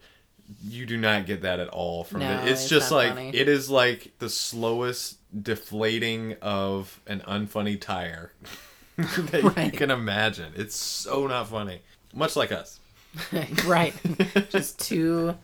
[0.67, 3.29] You do not get that at all from No, it it's, it's just like funny.
[3.29, 8.31] it is like the slowest deflating of an unfunny tire
[8.97, 11.81] that you can imagine it's so not funny
[12.13, 12.79] much like us
[13.65, 13.93] right
[14.49, 15.35] just two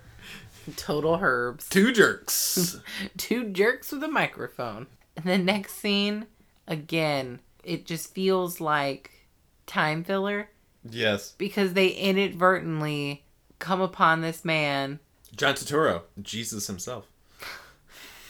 [0.76, 1.68] Total herbs.
[1.70, 2.80] Two jerks.
[3.18, 4.88] Two jerks with a microphone.
[5.16, 6.28] And the next scene,
[6.68, 9.28] again, it just feels like
[9.66, 10.49] time filler
[10.88, 11.34] yes.
[11.38, 13.24] because they inadvertently
[13.60, 14.99] come upon this man
[15.36, 17.08] John Turturro, Jesus himself.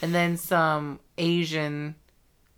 [0.04, 1.96] and then some Asian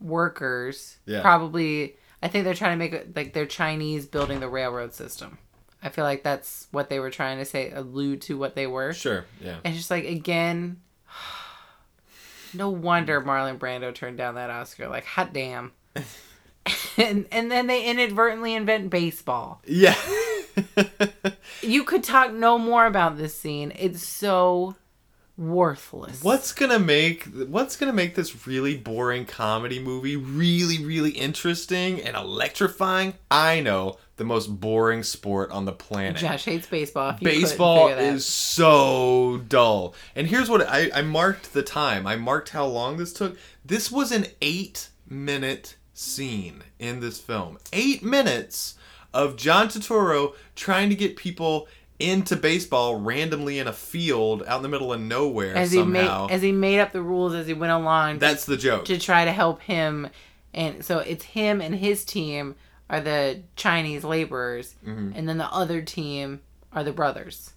[0.02, 0.98] workers.
[1.06, 1.22] Yeah.
[1.22, 5.38] Probably, I think they're trying to make it like they're Chinese building the railroad system.
[5.84, 8.94] I feel like that's what they were trying to say, allude to what they were.
[8.94, 9.26] Sure.
[9.42, 9.58] Yeah.
[9.66, 10.80] And just like again,
[12.54, 14.88] no wonder Marlon Brando turned down that Oscar.
[14.88, 15.74] Like, hot damn.
[16.98, 19.62] and and then they inadvertently invent baseball.
[19.66, 19.96] Yeah.
[21.62, 23.74] You could talk no more about this scene.
[23.78, 24.76] It's so
[25.38, 26.24] worthless.
[26.24, 32.16] What's gonna make What's gonna make this really boring comedy movie really, really interesting and
[32.16, 33.16] electrifying?
[33.32, 36.18] I know the most boring sport on the planet.
[36.18, 37.18] Josh hates baseball.
[37.22, 39.96] Baseball is so dull.
[40.16, 42.06] And here's what I, I marked the time.
[42.06, 43.38] I marked how long this took.
[43.66, 47.58] This was an eight minute scene in this film.
[47.72, 48.76] Eight minutes
[49.14, 51.68] of John Turturro trying to get people
[52.12, 56.28] into baseball randomly in a field out in the middle of nowhere as he somehow.
[56.28, 58.86] made as he made up the rules as he went along to, That's the joke.
[58.86, 60.10] to try to help him.
[60.54, 62.56] And so it's him and his team
[62.90, 65.14] are the Chinese laborers, Mm-hmm.
[65.16, 66.42] and then the other team
[66.72, 67.54] are the brothers.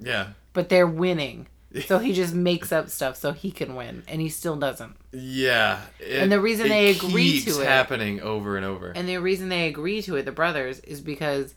[0.00, 0.28] yeah.
[0.52, 1.46] but they're winning.
[1.86, 4.96] So he just makes up stuff so he can win, and he still doesn't.
[5.12, 5.82] Yeah.
[6.10, 8.90] And the reason they agree to it- happening over and over.
[8.96, 11.54] And the reason they agree to it, the brothers, is because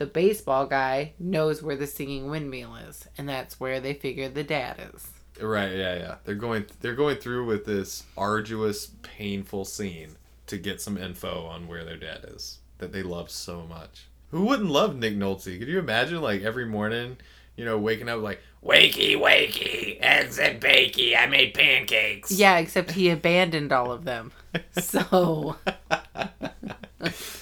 [0.00, 4.42] the baseball guy knows where the singing windmill is, and that's where they figure the
[4.42, 5.06] dad is.
[5.38, 6.14] Right, yeah, yeah.
[6.24, 11.68] They're going they're going through with this arduous, painful scene to get some info on
[11.68, 14.08] where their dad is that they love so much.
[14.30, 15.58] Who wouldn't love Nick Nolte?
[15.58, 17.18] Could you imagine like every morning,
[17.54, 22.30] you know, waking up like wakey wakey, eggs and bakey, I made pancakes.
[22.30, 24.32] Yeah, except he abandoned all of them.
[24.80, 25.56] So,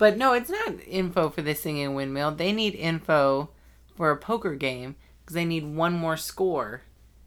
[0.00, 2.32] but no, it's not info for the singing windmill.
[2.32, 3.50] They need info
[3.96, 6.82] for a poker game because they need one more score.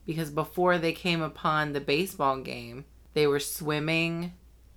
[0.06, 4.34] Because before they came upon the baseball game, they were swimming,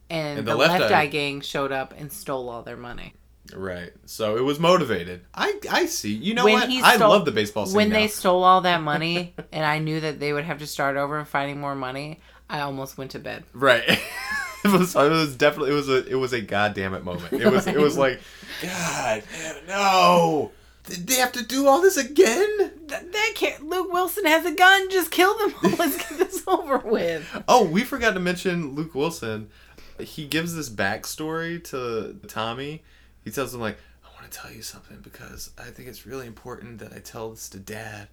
[0.08, 1.00] and, And the, the left, Left eye.
[1.00, 3.14] Eye- gang showed up and stole all their money.
[3.54, 3.92] Right.
[4.04, 5.22] So it was motivated.
[5.34, 6.12] I I see.
[6.14, 6.68] You know When what?
[6.68, 7.96] he I love the baseball scene when now.
[8.00, 11.18] they stole all that money, and I knew that they would have to start over
[11.18, 13.44] and finding more money, I almost went to bed.
[13.52, 13.84] Right.
[14.64, 17.32] it was it was definitely it was a it was a goddamn it moment.
[17.32, 18.20] It was it was like
[18.62, 19.22] God
[19.66, 20.52] no.
[20.84, 22.58] Did they have to do all this again?
[22.86, 23.68] That, that can't.
[23.68, 24.88] Luke Wilson has a gun.
[24.88, 25.70] Just kill them all.
[25.78, 27.42] Let's get this over with.
[27.48, 29.50] Oh, we forgot to mention Luke Wilson.
[29.98, 32.84] He gives this backstory to Tommy.
[33.24, 36.28] He tells him like, "I want to tell you something because I think it's really
[36.28, 38.06] important that I tell this to Dad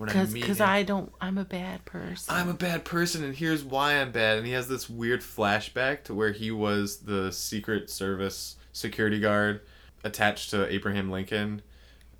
[0.00, 0.60] when I Because meet because.
[0.60, 1.12] I don't.
[1.20, 2.34] I'm a bad person.
[2.34, 6.04] I'm a bad person, and here's why I'm bad." And he has this weird flashback
[6.04, 9.60] to where he was the Secret Service security guard
[10.02, 11.60] attached to Abraham Lincoln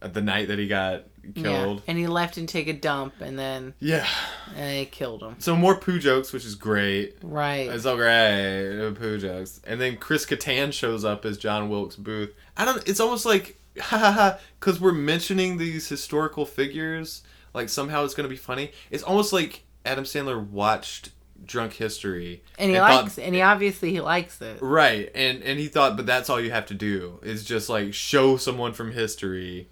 [0.00, 1.04] the night that he got
[1.34, 1.42] Yeah.
[1.42, 1.82] killed.
[1.86, 4.06] And he left and take a dump, and then Yeah.
[4.54, 5.36] and they killed him.
[5.38, 7.16] So more poo jokes, which is great.
[7.22, 7.68] Right.
[7.68, 9.60] It's all great, poo jokes.
[9.66, 12.30] And then Chris Kattan shows up as John Wilkes Booth.
[12.56, 12.86] I don't.
[12.88, 17.22] It's almost like ha ha ha, because we're mentioning these historical figures.
[17.54, 18.72] Like somehow it's gonna be funny.
[18.90, 21.10] It's almost like Adam Sandler watched
[21.44, 23.18] Drunk History and he thought- likes.
[23.18, 24.58] and he obviously he likes it.
[24.60, 27.94] right, and and he thought, but that's all you have to do is just like
[27.94, 29.68] show someone from history.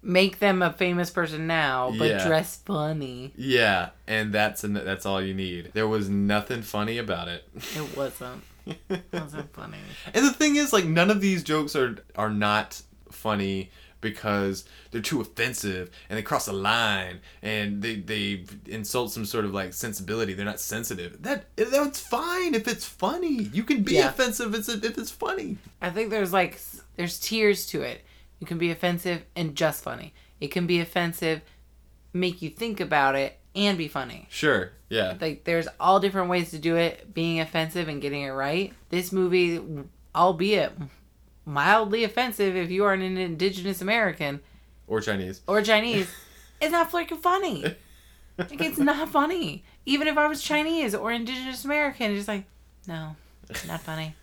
[0.00, 2.24] Make them a famous person now, but Yeah.
[2.26, 3.32] dress funny.
[3.36, 5.72] Yeah, and that's an, that's all you need.
[5.74, 7.42] There was nothing funny about it.
[7.74, 8.44] It wasn't.
[8.64, 9.78] It wasn't funny.
[10.14, 13.70] And the thing is, like, none of these jokes are are not funny
[14.00, 19.44] because they're too offensive and they cross a line and they they insult some sort
[19.44, 20.34] of like sensibility.
[20.34, 21.22] They're not sensitive.
[21.22, 23.44] That that's fine if it's funny.
[23.52, 24.08] You can be Yeah.
[24.10, 25.58] offensive if it's, if it's funny.
[25.82, 26.60] I think there's like
[26.96, 28.04] there's tiers to it.
[28.40, 30.14] You can be offensive and just funny.
[30.40, 31.40] It can be offensive,
[32.12, 34.26] make you think about it, and be funny.
[34.30, 34.70] Sure.
[34.88, 35.16] Yeah.
[35.20, 37.12] Like there's all different ways to do it.
[37.12, 38.72] Being offensive and getting it right.
[38.90, 39.60] This movie,
[40.14, 40.72] albeit
[41.48, 44.40] mildly offensive, if you are an indigenous American
[44.86, 45.40] Or Chinese.
[45.46, 46.08] or Chinese,
[46.60, 47.64] it's not freaking funny.
[48.36, 49.64] Like it's not funny.
[49.86, 52.44] Even if I was Chinese or indigenous American, it's just like,
[52.86, 53.16] no,
[53.48, 54.14] It's not funny.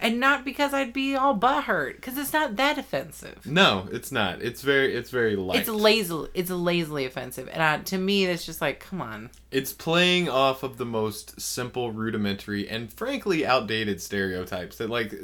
[0.00, 3.46] And not because I'd be all butthurt, because it's not that offensive.
[3.46, 4.42] No, it's not.
[4.42, 5.60] It's very it's very light.
[5.60, 6.26] It's lazy.
[6.34, 9.30] It's lazily offensive, and uh, to me, that's just like, come on.
[9.50, 15.14] It's playing off of the most simple, rudimentary, and frankly outdated stereotypes that, like,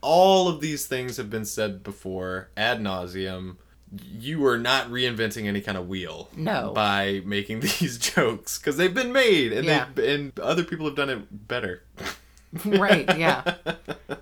[0.00, 3.56] all of these things have been said before ad nauseum.
[3.94, 6.30] you are not reinventing any kind of wheel.
[6.36, 6.72] No.
[6.74, 9.86] By making these jokes because they've been made and Yeah.
[9.94, 11.82] they and other people have done it better.
[12.64, 13.56] right, yeah.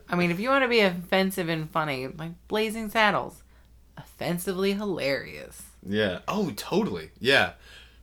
[0.08, 3.42] I mean, if you want to be offensive and funny, like Blazing Saddles,
[3.96, 5.62] offensively hilarious.
[5.86, 6.20] Yeah.
[6.28, 7.10] Oh, totally.
[7.18, 7.52] Yeah.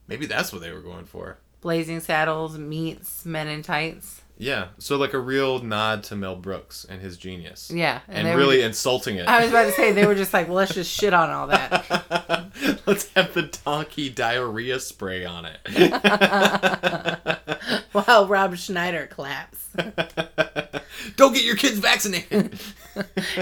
[0.06, 1.38] Maybe that's what they were going for.
[1.60, 4.22] Blazing Saddles meets Men in Tights.
[4.38, 4.68] Yeah.
[4.78, 7.70] So like a real nod to Mel Brooks and his genius.
[7.74, 9.26] Yeah, And, were really ju- insulting it.
[9.28, 11.48] I was about to say they were just like, well, let's just shit on all
[11.48, 12.24] that.
[12.86, 15.58] Let's have the donkey diarrhea spray on it.
[17.92, 19.68] While Rob Schneider claps.
[21.16, 22.58] Don't get your kids vaccinated.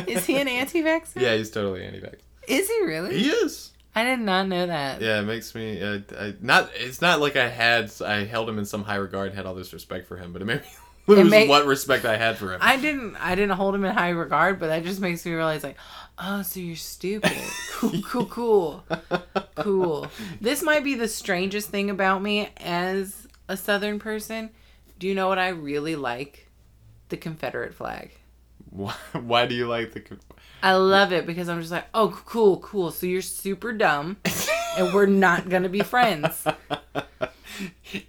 [0.06, 1.20] Is he an anti-vaxxer?
[1.20, 2.16] yeah, he's totally anti-vax.
[2.48, 3.18] Is he really?
[3.18, 3.70] He is.
[3.94, 5.00] I did not know that.
[5.00, 6.70] Yeah, it makes me uh, I, not.
[6.74, 7.90] It's not like I had.
[8.04, 10.42] I held him in some high regard, and had all this respect for him, but
[10.42, 10.68] it made me
[11.06, 12.60] lose make- what respect I had for him.
[12.62, 13.16] I didn't.
[13.16, 15.76] I didn't hold him in high regard, but that just makes me realize, like,
[16.18, 17.32] oh, so you're stupid.
[17.72, 18.84] Cool, cool, cool,
[19.56, 20.06] cool.
[20.40, 24.50] This might be the strangest thing about me as a Southern person.
[24.98, 26.48] Do you know what I really like?
[27.08, 28.10] The Confederate flag.
[28.70, 30.02] why, why do you like the?
[30.62, 32.90] I love it because I'm just like, oh, cool, cool.
[32.90, 34.16] So you're super dumb,
[34.76, 36.44] and we're not gonna be friends.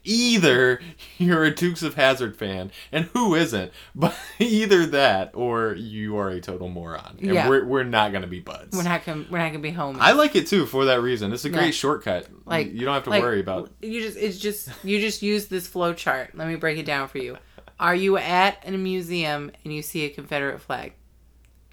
[0.04, 0.82] either
[1.18, 3.72] you're a Dukes of Hazzard fan, and who isn't?
[3.96, 7.50] But either that, or you are a total moron, and Yeah.
[7.50, 8.76] we're we're not gonna be buds.
[8.78, 9.26] We're not gonna.
[9.30, 9.98] We're not gonna be homies.
[10.00, 11.34] I like it too for that reason.
[11.34, 11.72] It's a great Yeah.
[11.72, 12.28] shortcut.
[12.46, 13.72] Like- you don't have to like, worry about.
[13.82, 17.08] you just it's just you just use this flow chart let me break it down
[17.08, 17.38] for you
[17.80, 20.94] are you at a museum and you see a confederate flag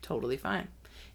[0.02, 0.68] totally fine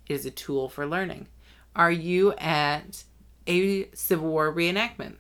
[0.08, 1.28] it is a tool for learning
[1.76, 3.04] are you at
[3.48, 5.16] a civil war reenactment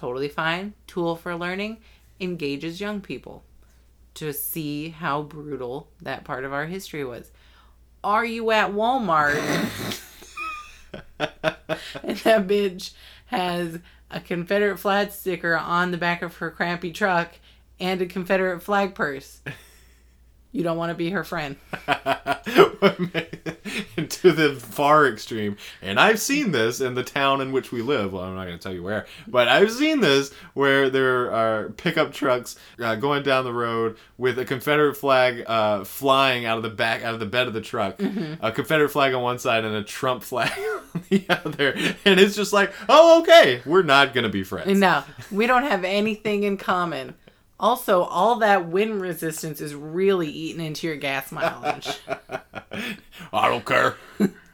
[0.00, 0.72] totally fine.
[0.86, 1.78] Tool for learning
[2.18, 3.44] engages young people
[4.14, 7.30] to see how brutal that part of our history was.
[8.02, 9.36] Are you at walmart?
[12.02, 12.92] And that bitch
[13.26, 13.78] has
[14.10, 17.32] a Confederate flag sticker on the back of her crappy truck
[17.78, 19.40] and a Confederate flag purse.
[20.52, 21.56] You don't want to be her friend.
[24.08, 25.56] to the far extreme.
[25.80, 28.12] And I've seen this in the town in which we live.
[28.12, 31.70] Well, I'm not going to tell you where, but I've seen this where there are
[31.70, 36.62] pickup trucks uh, going down the road with a Confederate flag uh, flying out of
[36.62, 38.00] the back, out of the bed of the truck.
[38.40, 40.52] A Confederate flag on one side and a Trump flag
[40.94, 41.74] on the other.
[42.04, 44.78] And it's just like, oh, okay, we're not going to be friends.
[44.78, 47.14] No, we don't have anything in common.
[47.60, 51.90] Also, all that wind resistance is really eating into your gas mileage.
[53.32, 53.96] I don't care.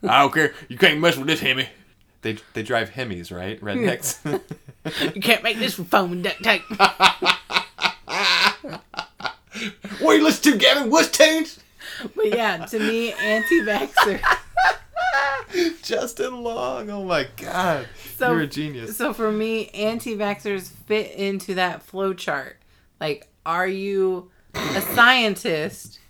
[0.02, 0.54] I don't care.
[0.68, 1.68] You can't mess with this Hemi.
[2.22, 3.60] They they drive Hemis, right?
[3.60, 4.18] Rednecks.
[5.14, 6.62] you can't make this from foam and duct tape.
[10.00, 10.90] what are you listening to, Gavin?
[10.90, 11.60] What's tunes?
[12.16, 14.20] But yeah, to me, anti-vaxxer.
[15.82, 16.90] Justin Long.
[16.90, 17.86] Oh my God.
[18.16, 18.96] So- You're a genius.
[18.96, 22.56] So for me, anti-vaxxers fit into that flow chart.
[23.00, 26.00] Like, are you a scientist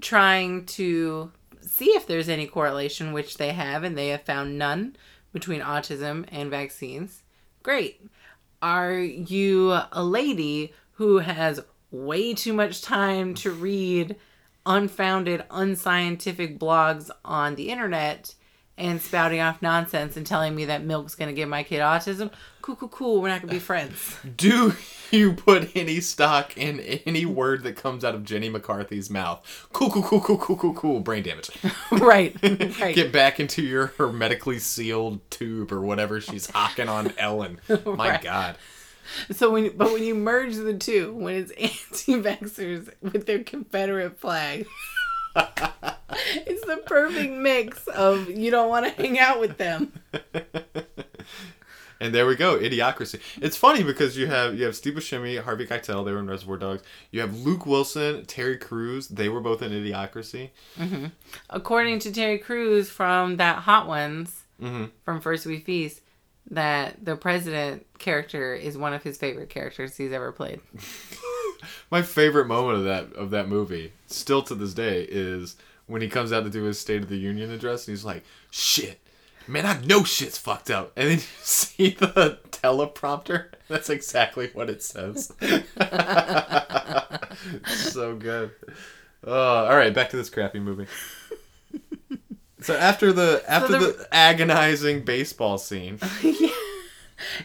[0.00, 1.30] trying to
[1.60, 4.96] see if there's any correlation, which they have, and they have found none
[5.32, 7.22] between autism and vaccines?
[7.62, 8.00] Great.
[8.60, 11.60] Are you a lady who has
[11.90, 14.16] way too much time to read
[14.66, 18.34] unfounded, unscientific blogs on the internet
[18.76, 22.30] and spouting off nonsense and telling me that milk's gonna give my kid autism?
[22.64, 23.20] Cool, cool, cool.
[23.20, 24.16] We're not gonna be friends.
[24.38, 24.72] Do
[25.10, 29.68] you put any stock in any word that comes out of Jenny McCarthy's mouth?
[29.74, 31.00] Cool, cool, cool, cool, cool, cool, cool.
[31.00, 31.50] Brain damage.
[31.92, 32.94] right, right.
[32.94, 37.60] Get back into your hermetically sealed tube or whatever she's hocking on Ellen.
[37.84, 38.22] My Right.
[38.22, 38.56] God.
[39.32, 44.66] So when, but when you merge the two, when it's anti-vaxxers with their Confederate flag,
[45.36, 49.92] it's the perfect mix of you don't want to hang out with them.
[52.00, 53.20] And there we go, idiocracy.
[53.40, 56.56] It's funny because you have you have Steve Buscemi, Harvey Keitel, they were in Reservoir
[56.56, 56.82] Dogs.
[57.10, 60.50] You have Luke Wilson, Terry Crews, they were both in Idiocracy.
[61.50, 64.84] According to Terry Crews from that Hot Ones Mm-hmm.
[65.04, 66.00] from First We Feast,
[66.52, 70.60] that the president character is one of his favorite characters he's ever played.
[71.90, 76.08] My favorite moment of that of that movie, still to this day, is when he
[76.08, 79.00] comes out to do his State of the Union address, and he's like, "Shit,
[79.46, 83.46] man, I know shit's fucked up," and then you see the teleprompter.
[83.68, 85.32] That's exactly what it says.
[87.66, 88.50] so good.
[89.26, 90.86] Uh, all right, back to this crappy movie.
[92.60, 96.48] So after the after the- the agonizing baseball scene, yeah.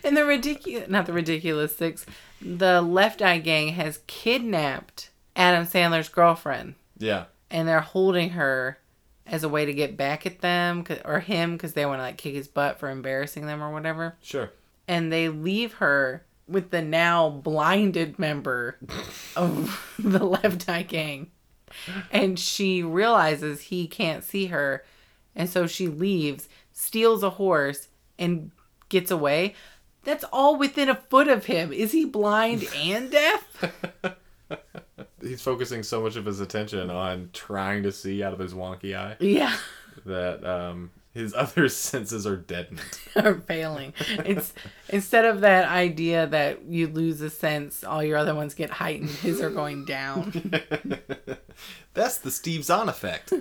[0.04, 2.06] And the ridiculous, not the ridiculous six,
[2.42, 8.78] the Left Eye Gang has kidnapped Adam Sandler's girlfriend, yeah, and they're holding her
[9.30, 12.18] as a way to get back at them or him because they want to like
[12.18, 14.18] kick his butt for embarrassing them or whatever.
[14.22, 14.52] Sure.
[14.88, 18.78] And they leave her with the now blinded member
[19.36, 21.32] of the Left Eye Gang.
[22.12, 24.84] And she realizes he can't see her.
[25.36, 28.52] And so she leaves, steals a horse, and
[28.90, 29.54] gets away.
[30.04, 31.72] That's all within a foot of him.
[31.72, 33.74] Is he blind and deaf?
[35.22, 38.96] He's focusing so much of his attention on trying to see out of his wonky
[38.96, 39.56] eye Yeah.
[40.06, 42.82] that um, his other senses are deadened.
[43.16, 43.94] are failing.
[44.10, 44.54] It's
[44.90, 49.10] instead of that idea that you lose a sense, all your other ones get heightened.
[49.10, 50.54] His are going down.
[51.94, 53.34] That's the Steve Zahn effect.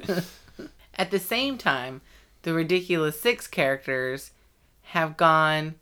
[0.94, 2.00] At the same time,
[2.42, 4.32] the ridiculous six characters
[4.82, 5.74] have gone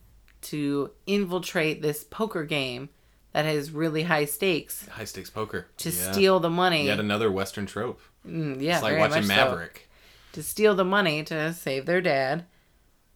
[0.43, 2.89] to infiltrate this poker game
[3.37, 5.67] that has really high stakes High stakes poker.
[5.77, 6.13] to Yeah.
[6.13, 6.87] steal the money.
[6.87, 8.01] Yet another Western trope.
[8.27, 9.45] Mm, yeah, it's like very watching much so.
[9.45, 9.89] Maverick.
[10.33, 12.47] To steal the money to save their dad.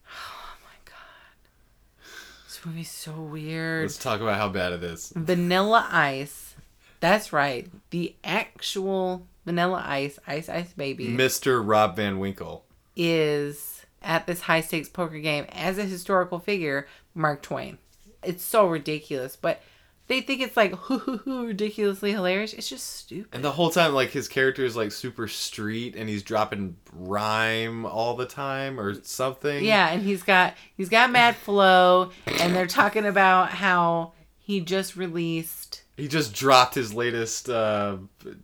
[0.07, 2.05] Oh my god.
[2.47, 3.81] This movie's so weird.
[3.83, 5.11] Let's talk about how bad it is.
[5.15, 6.53] Vanilla Ice.
[6.99, 7.67] That's right.
[7.89, 11.61] The actual Vanilla Ice, Ice Ice Baby, Mr.
[11.65, 12.63] Rob Van Winkle.
[12.95, 17.79] is at this high stakes poker game as a historical figure, Mark Twain.
[18.23, 19.63] It's so ridiculous, but
[20.11, 22.51] they think it's like hoo hoo hoo ridiculously hilarious.
[22.51, 23.29] It's just stupid.
[23.33, 27.85] And the whole time, like, his character is, like, super street and he's dropping rhyme
[27.85, 29.63] all the time or something.
[29.63, 34.97] Yeah, and he's got he's got mad flow, and they're talking about how he just
[34.97, 35.83] released.
[35.95, 37.95] He just dropped his latest uh,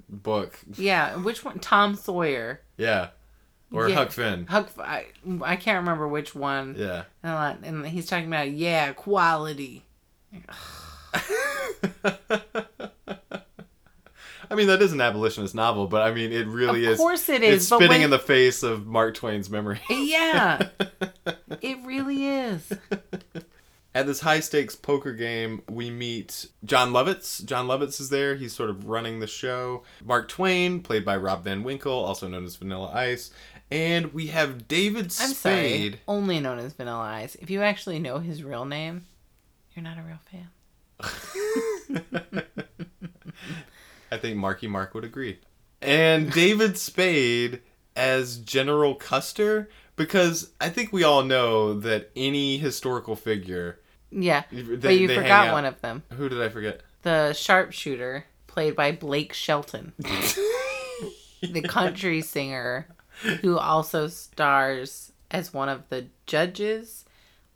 [0.07, 0.57] book.
[0.77, 1.59] Yeah, which one?
[1.59, 2.61] Tom Sawyer.
[2.77, 3.09] Yeah.
[3.73, 3.95] Or Yeah.
[3.95, 4.45] Huck Finn.
[4.47, 4.69] Huck.
[4.79, 5.07] I,
[5.41, 6.75] I can't remember which one.
[6.77, 7.03] Yeah.
[7.23, 9.83] And, and he's talking about yeah quality.
[14.49, 16.99] I mean, that is an abolitionist novel, but I mean, it really of is.
[16.99, 17.55] Of course it is.
[17.55, 19.79] It's spitting when- in the face of Mark Twain's memory.
[19.89, 20.69] Yeah,
[21.61, 22.71] it really is.
[23.93, 27.43] At this high stakes poker game, we meet Jon Lovitz.
[27.43, 28.35] Jon Lovitz is there.
[28.35, 29.83] He's sort of running the show.
[30.03, 33.31] Mark Twain, played by Rob Van Winkle, also known as Vanilla Ice.
[33.71, 35.95] And we have David I'm sorry.
[36.07, 37.35] Only known as Vanilla Ice.
[37.35, 39.05] If you actually know his real name,
[39.75, 40.47] you're not a real fan.
[44.11, 45.39] I think Marky Mark would agree.
[45.81, 47.61] And David Spade
[47.95, 53.79] as General Custer, because I think we all know that any historical figure.
[54.11, 56.03] Yeah, They, but you forgot one of them.
[56.13, 56.81] Who did I forget?
[57.03, 59.93] The sharpshooter, played by Blake Shelton,
[61.41, 62.87] the country singer,
[63.41, 67.05] who also stars as one of the judges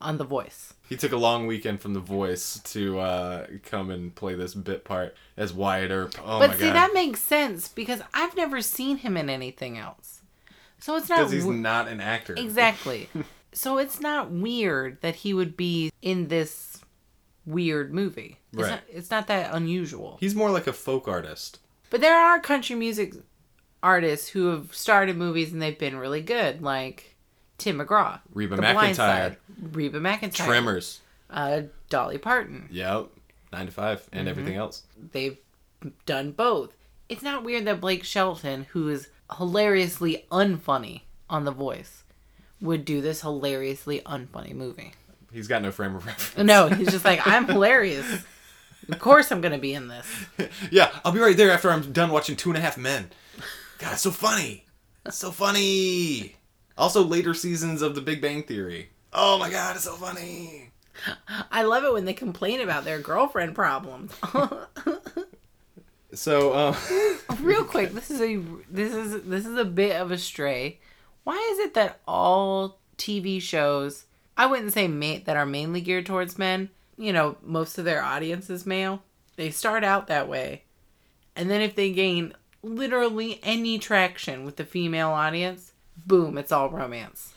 [0.02, 0.74] on The Voice.
[0.90, 4.84] He took a long weekend from The Voice to uh, come and play this bit
[4.84, 6.16] part as Wyatt Earp.
[6.24, 6.76] Oh but my see, god!
[6.76, 10.22] that makes sense because I've never seen him in anything else.
[10.80, 12.34] So it's not Because he's we- not an actor.
[12.38, 13.10] exactly.
[13.54, 16.82] so it's not weird that he would be in this
[17.46, 18.40] weird movie.
[18.54, 18.70] It's, Right.
[18.72, 20.18] not, it's not that unusual.
[20.20, 21.60] He's more like a folk artist.
[21.90, 23.14] But there are country music
[23.84, 27.11] artists who have started movies and they've been really good, like
[27.62, 28.96] Tim McGraw, Reba The McEntire.
[28.96, 29.38] Side,
[29.72, 31.00] Reba McEntire, Tremors.
[31.30, 32.68] uh, Dolly Parton.
[32.72, 33.08] Yep.
[33.54, 34.28] Nine to five and Mm-hmm.
[34.30, 34.84] everything else.
[35.12, 35.38] They've
[36.06, 36.74] done both.
[37.10, 42.04] It's not weird that Blake Shelton, who is hilariously unfunny on The Voice,
[42.62, 44.94] would do this hilariously unfunny movie.
[45.34, 46.46] He's got no frame of reference.
[46.46, 48.24] No, he's just like, I'm hilarious.
[48.90, 50.08] Of course I'm going to be in this.
[50.72, 53.10] yeah, I'll be right there after I'm done watching Two and a Half Men.
[53.78, 54.66] God, it's so funny.
[55.06, 56.36] It's so funny.
[56.82, 58.90] Also, later seasons of The Big Bang Theory.
[59.14, 60.72] Oh my god, it's so funny.
[61.52, 64.14] I love it when they complain about their girlfriend problems.
[66.14, 66.76] So, um,
[67.40, 68.36] Real quick, this is a
[68.70, 70.80] this is this is a bit of a stray.
[71.24, 74.06] Why is it that all TV shows,
[74.36, 78.04] I wouldn't say ma- that are mainly geared towards men, you know, most of their
[78.04, 79.04] audience is male.
[79.38, 80.64] They start out that way.
[81.34, 86.70] And then if they gain literally any traction with the female audience, boom, it's all
[86.70, 87.34] romance.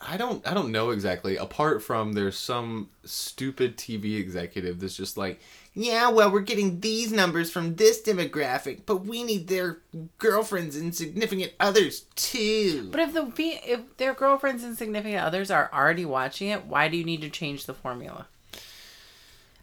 [0.00, 1.36] I don't I don't know exactly.
[1.36, 5.40] Apart from there's some stupid TV executive that's just like,
[5.74, 9.78] yeah, well, we're getting these numbers from this demographic, but we need their
[10.18, 12.88] girlfriends and significant others too.
[12.92, 13.32] But if the
[13.66, 17.30] if their girlfriends and significant others are already watching it, why do you need to
[17.30, 18.28] change the formula?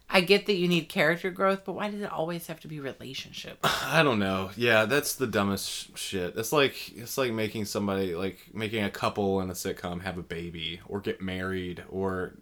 [0.08, 2.78] I get that you need character growth, but why does it always have to be
[2.80, 3.58] relationship?
[3.64, 4.50] I don't know.
[4.56, 6.36] Yeah, that's the dumbest sh- shit.
[6.36, 10.22] It's like it's like making somebody like making a couple in a sitcom have a
[10.22, 12.34] baby or get married or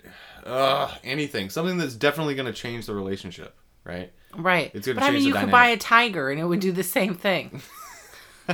[0.45, 1.49] uh, anything.
[1.51, 4.13] Something that's definitely going to change the relationship, right?
[4.37, 4.71] Right.
[4.75, 6.83] It's gonna but I mean, you could buy a tiger and it would do the
[6.83, 7.63] same thing.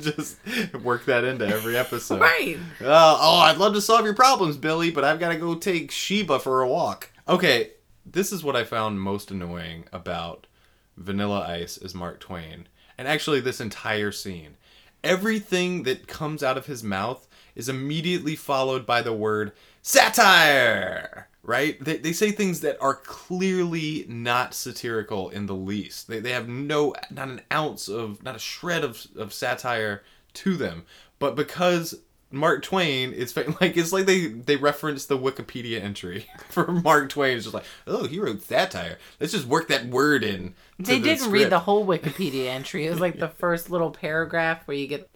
[0.00, 0.38] Just
[0.82, 2.20] work that into every episode.
[2.22, 2.56] right.
[2.80, 5.90] Uh, oh, I'd love to solve your problems, Billy, but I've got to go take
[5.90, 7.10] Sheba for a walk.
[7.28, 7.70] Okay,
[8.04, 10.48] this is what I found most annoying about
[10.96, 12.66] Vanilla Ice as Mark Twain,
[12.98, 14.56] and actually this entire scene.
[15.04, 19.52] Everything that comes out of his mouth is immediately followed by the word
[19.82, 21.28] satire.
[21.44, 21.82] Right?
[21.82, 26.08] They, they say things that are clearly not satirical in the least.
[26.08, 30.02] They, they have no, not an ounce of, not a shred of, of satire
[30.34, 30.84] to them.
[31.18, 31.96] But because
[32.32, 37.10] Mark Twain, it's fa- like it's like they they reference the Wikipedia entry for Mark
[37.10, 37.36] Twain.
[37.36, 38.98] It's just like, oh, he wrote satire.
[39.20, 40.54] Let's just work that word in.
[40.78, 42.86] They the didn't read the whole Wikipedia entry.
[42.86, 45.08] It was like the first little paragraph where you get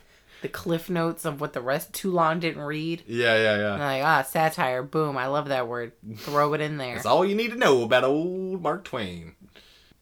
[0.43, 3.03] the cliff notes of what the rest too long didn't read.
[3.07, 3.73] Yeah, yeah, yeah.
[3.73, 5.93] I'm like, ah, satire, boom, I love that word.
[6.19, 6.95] Throw it in there.
[6.95, 9.35] That's all you need to know about old Mark Twain.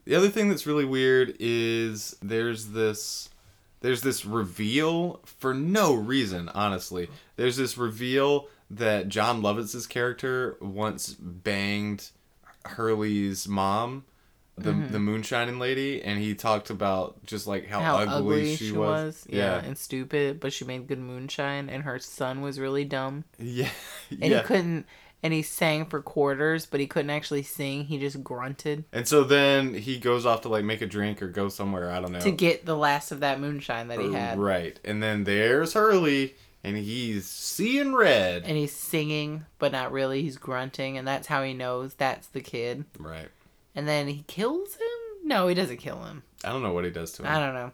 [0.04, 3.30] The other thing that's really weird is there's this
[3.84, 7.10] there's this reveal for no reason, honestly.
[7.36, 12.08] There's this reveal that Jon Lovitz's character once banged
[12.64, 14.04] Hurley's mom,
[14.56, 14.90] the mm-hmm.
[14.90, 19.26] the moonshining lady, and he talked about just like how, How ugly, she, was.
[19.28, 19.56] Yeah.
[19.62, 23.24] and stupid, but she made good moonshine, and her son was really dumb.
[23.38, 23.68] Yeah.
[24.10, 24.40] And yeah.
[24.40, 24.86] he couldn't,
[25.24, 27.86] and he sang for quarters, but he couldn't actually sing.
[27.86, 31.28] He just grunted And so then he goes off to like make a drink or
[31.28, 32.20] go somewhere, I don't know.
[32.20, 34.38] to get the last of that moonshine that he uh, had.
[34.38, 34.78] Right.
[34.84, 38.44] And then there's Hurley and he's seeing red.
[38.44, 40.22] And he's singing, but not really.
[40.22, 42.84] He's grunting, and that's how he knows that's the kid.
[42.98, 43.28] Right.
[43.74, 45.28] And then he kills him?
[45.28, 46.22] No, he doesn't kill him.
[46.44, 47.28] I don't know what he does to him.
[47.28, 47.72] I don't know.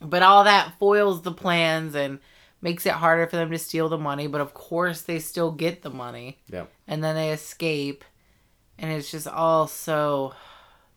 [0.00, 2.18] But all that foils the plans and
[2.64, 4.26] makes it harder for them to steal the money.
[4.26, 6.40] But of course, they still get the money.
[6.50, 6.72] Yep.
[6.88, 8.04] And then they escape.
[8.78, 10.34] And it's just all so.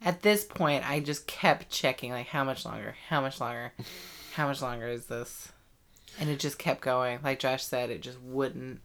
[0.01, 2.95] At this point, I just kept checking, like, how much longer?
[3.09, 3.73] How much longer?
[4.33, 5.51] How much longer is this?
[6.19, 7.17] And it just kept going.
[7.23, 8.81] Like Josh said, it just wouldn't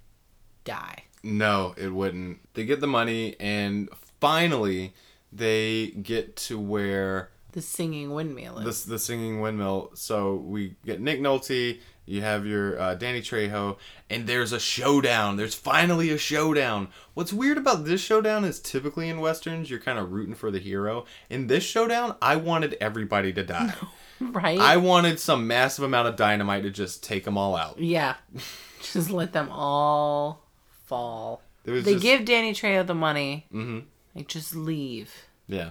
[0.65, 1.05] die.
[1.23, 2.39] No, it wouldn't.
[2.55, 4.95] They get the money and finally
[5.31, 8.85] they get to where The singing windmill is.
[8.85, 9.91] the, the singing windmill.
[9.93, 13.77] So we get Nick Nolte, you have your uh, Danny Trejo,
[14.11, 15.37] and there's a showdown.
[15.37, 16.89] There's finally a showdown.
[17.15, 20.59] What's weird about this showdown is typically in westerns you're kind of rooting for the
[20.59, 21.05] hero.
[21.31, 23.75] In this showdown, I wanted everybody to die.
[24.21, 24.59] right?
[24.59, 27.79] I wanted some massive amount of dynamite to just take them all out.
[27.79, 28.17] Yeah.
[28.81, 30.43] just let them all
[30.85, 31.43] fall.
[31.65, 33.47] They just, give Danny Trejo the money.
[33.53, 33.81] Mm-hmm.
[34.15, 35.27] Like, just leave.
[35.47, 35.71] Yeah.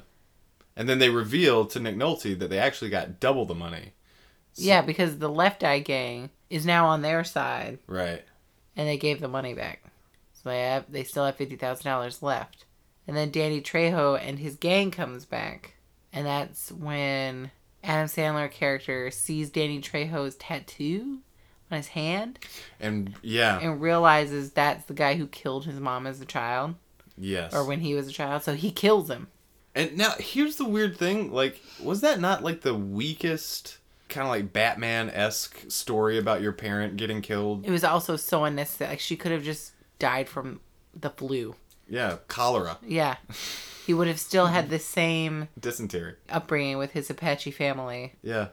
[0.75, 3.91] And then they reveal to Nick Nolte that they actually got double the money.
[4.53, 8.23] So- Yeah, because the Left Eye Gang is now on their side, Right.
[8.75, 9.83] and they gave the money back.
[10.33, 12.65] So they have, they still have fifty thousand dollars left.
[13.07, 15.73] And then Danny Trejo and his gang comes back,
[16.13, 17.51] and that's when
[17.83, 21.19] Adam Sandler character sees Danny Trejo's tattoo
[21.71, 22.37] on his hand
[22.79, 23.59] And yeah.
[23.59, 26.75] and realizes that's the guy who killed his mom as a child
[27.17, 27.53] yes.
[27.53, 28.43] or when he was a child.
[28.43, 29.27] So he kills him.
[29.73, 33.77] And now here's the weird thing, like was that not like the weakest
[34.11, 37.65] kind of like Batman esque story about your parent getting killed?
[37.65, 38.91] It was also so unnecessary.
[38.91, 40.59] Like she could have just died from
[40.93, 41.55] the flu.
[41.89, 43.15] Yeah, cholera, Yeah.
[43.85, 46.13] He would have still had the same dysentery.
[46.29, 48.13] upbringing with his Apache family.
[48.21, 48.49] Yeah.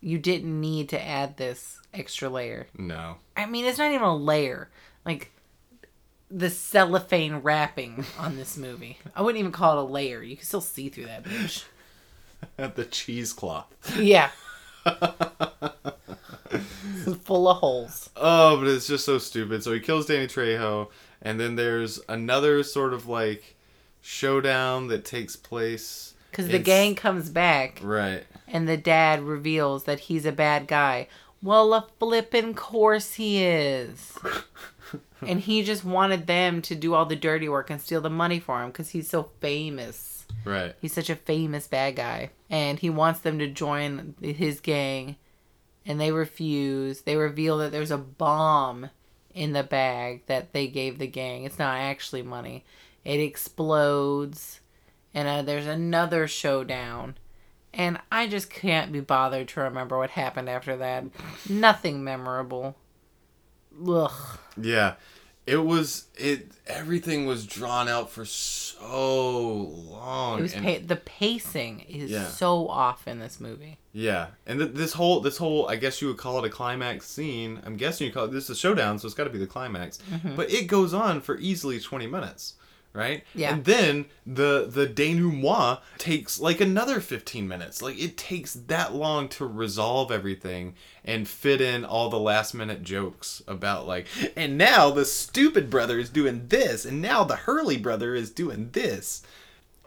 [0.00, 2.66] You didn't need to add this extra layer.
[2.76, 3.16] No.
[3.36, 4.70] I mean, it's not even a layer.
[5.04, 5.30] Like
[6.30, 8.98] the cellophane wrapping on this movie.
[9.14, 10.22] I wouldn't even call it a layer.
[10.22, 11.64] You can still see through that bitch.
[12.74, 13.66] the cheesecloth.
[13.98, 14.30] Yeah.
[17.24, 18.10] Full of holes.
[18.16, 19.62] Oh, but it's just so stupid.
[19.62, 20.88] So he kills Danny Trejo,
[21.22, 23.56] and then there's another sort of like
[24.00, 26.14] showdown that takes place.
[26.30, 28.24] Because the gang comes back Right.
[28.46, 31.08] and the dad reveals that he's a bad guy.
[31.42, 34.16] Well, a flippin' course he is.
[35.26, 38.38] and he just wanted them to do all the dirty work and steal the money
[38.38, 40.09] for him because he's so famous.
[40.44, 40.74] Right.
[40.80, 42.30] He's such a famous bad guy.
[42.48, 45.16] And he wants them to join his gang.
[45.86, 47.02] And they refuse.
[47.02, 48.90] They reveal that there's a bomb
[49.34, 51.44] in the bag that they gave the gang.
[51.44, 52.64] It's not actually money.
[53.04, 54.60] It explodes.
[55.14, 57.16] And uh, there's another showdown.
[57.72, 61.04] And I just can't be bothered to remember what happened after that.
[61.48, 62.76] Nothing memorable.
[63.86, 64.38] Ugh.
[64.60, 64.94] Yeah.
[65.46, 69.52] It was it everything was drawn out for so
[69.90, 70.38] long.
[70.38, 72.26] It was and- pa- the pacing is Yeah.
[72.28, 73.78] so off in this movie.
[73.92, 77.06] Yeah, and th- this whole this whole I guess you would call it a climax
[77.08, 77.60] scene.
[77.64, 79.46] I'm guessing you call it this is a showdown, so it's got to be the
[79.46, 79.98] climax.
[80.10, 80.36] Mhm.
[80.36, 82.54] But it goes on for easily 20 minutes.
[82.92, 83.24] Right?
[83.34, 83.54] Yeah.
[83.54, 87.82] And then the the denouement takes like another 15 minutes.
[87.82, 92.82] Like it takes that long to resolve everything and fit in all the last minute
[92.82, 94.06] jokes about like
[94.36, 98.70] and now the stupid brother is doing this and now the Hurley brother is doing
[98.72, 99.22] this.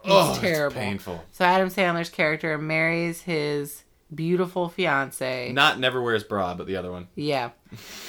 [0.02, 0.76] It's oh, terrible.
[0.76, 1.24] It's painful.
[1.32, 5.50] So Adam Sandler's character marries his beautiful fiance.
[5.52, 7.08] Not never wears bra, but the other one.
[7.14, 7.50] Yeah.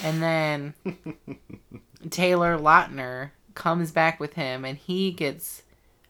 [0.04, 0.74] And then
[2.10, 5.64] Taylor Lautner comes back with him and he gets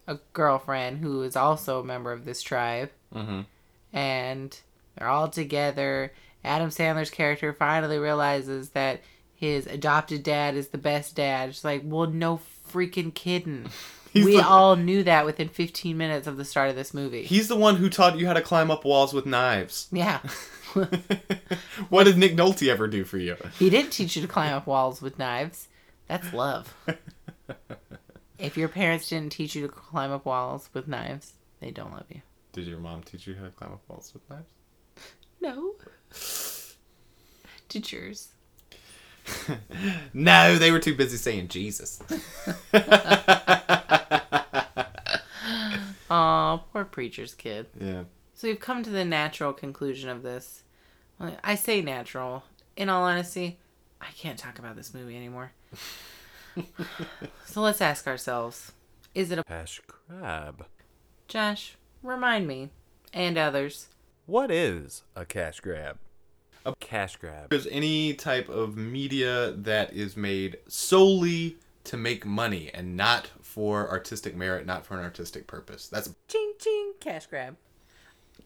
[0.06, 2.90] a girlfriend who is also a member of this tribe.
[3.14, 3.40] Mm-hmm.
[3.92, 4.60] And
[4.96, 6.12] they're all together.
[6.44, 9.00] Adam Sandler's character finally realizes that
[9.34, 11.48] his adopted dad is the best dad.
[11.50, 12.40] It's like, well, no
[12.70, 13.68] freaking kidding.
[14.14, 17.24] We the- all knew that within 15 minutes of the start of this movie.
[17.24, 19.88] He's the one who taught you how to climb up walls with knives.
[19.92, 20.20] yeah.
[21.88, 23.36] what did Nick Nolte ever do for you?
[23.58, 25.68] He didn't teach you to climb up walls with knives.
[26.06, 26.74] That's love.
[28.38, 32.06] If your parents didn't teach you to climb up walls with knives, they don't love
[32.08, 32.22] you.
[32.52, 34.50] Did your mom teach you how to climb up walls with knives?
[35.40, 35.74] No.
[37.68, 38.28] Did yours?
[40.14, 42.00] no, they were too busy saying Jesus.
[46.08, 47.66] Aw, poor preacher's kid.
[47.80, 48.04] yeah.
[48.34, 50.62] So we've come to the natural conclusion of this.
[51.42, 52.44] I say natural.
[52.76, 53.58] In all honesty,
[54.00, 55.52] I can't talk about this movie anymore.
[57.44, 58.72] so let's ask ourselves
[59.14, 59.44] is it a.
[59.44, 60.66] Cash grab.
[61.26, 62.70] Josh, remind me,
[63.12, 63.88] and others.
[64.26, 65.96] What is a cash grab?
[66.66, 67.52] A cash grab.
[67.52, 73.88] is any type of media that is made solely to make money and not for
[73.88, 75.88] artistic merit, not for an artistic purpose.
[75.88, 77.56] That's Ching ching, cash grab.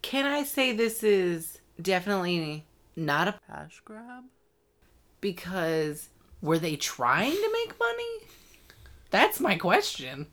[0.03, 2.65] Can I say this is definitely
[2.95, 4.24] not a cash grab?
[5.20, 6.11] Because
[6.43, 8.27] were they trying to make money?
[9.11, 10.27] That's my question.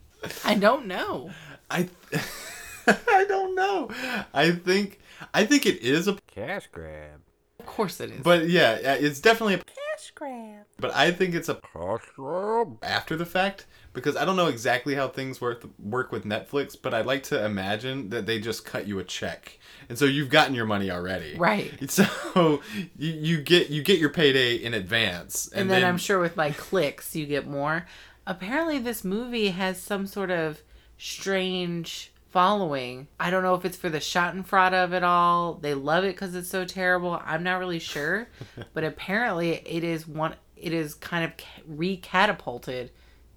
[0.44, 1.32] I don't know.
[1.70, 1.90] I
[2.88, 3.90] I don't know.
[4.34, 5.00] I think
[5.34, 7.22] I think it is a Cash grab.
[7.60, 8.22] Of course it is.
[8.22, 10.66] but yeah, yeah, it's definitely a cash grab.
[10.80, 12.78] but I think it's a Cash grab.
[12.82, 16.94] after the fact because I don't know exactly how things work work with Netflix, but
[16.94, 19.60] I'd like to imagine that they just cut you a check,
[19.90, 21.36] and so you've gotten your money already.
[21.38, 21.72] Right.
[21.90, 22.62] So
[22.98, 26.58] you, you get you get your payday in advance, And, then, I'm sure with like
[26.58, 27.86] clicks you get more.
[28.26, 30.62] Apparently this movie has some sort of
[30.98, 33.08] strange following.
[33.20, 35.56] I don't know if it's for the Schadenfreude of it all.
[35.56, 37.20] They love it because it's so terrible.
[37.26, 38.28] I'm not really sure,
[38.74, 40.36] but apparently it is one.
[40.56, 41.32] It is kind of
[41.78, 42.90] recatapulted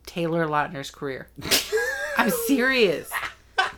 [0.07, 1.29] Taylor Lautner's career.
[2.17, 3.11] I'm serious.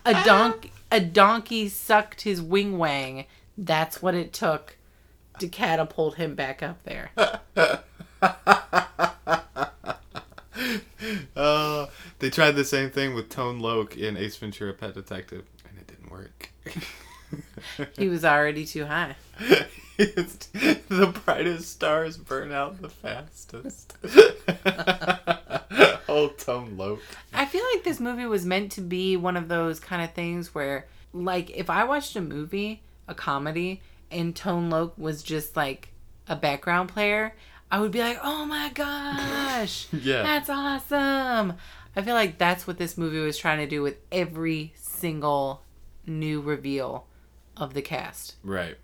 [0.04, 3.24] A donkey, a donkey sucked his wing wang.
[3.58, 4.76] That's what it took
[5.40, 7.10] to catapult him back up there.
[11.34, 11.86] Uh,
[12.20, 15.86] they tried the same thing with Tone Loc in Ace Ventura: Pet Detective, and it
[15.88, 16.50] didn't work.
[17.96, 19.16] He was already too high.
[19.96, 23.94] The brightest stars burn out the fastest.
[26.12, 27.00] Oh, Tone Loc.
[27.32, 30.54] I feel like this movie was meant to be one of those kind of things
[30.54, 33.80] where, like, if I watched a movie, a comedy,
[34.10, 35.88] and Tone Loc was just like
[36.28, 37.34] a background player,
[37.70, 40.22] I would be like, oh my gosh, Yeah.
[40.22, 41.54] that's awesome.
[41.96, 45.62] I feel like that's what this movie was trying to do with every single
[46.06, 47.06] new reveal
[47.56, 48.36] of the cast.
[48.42, 48.76] Right.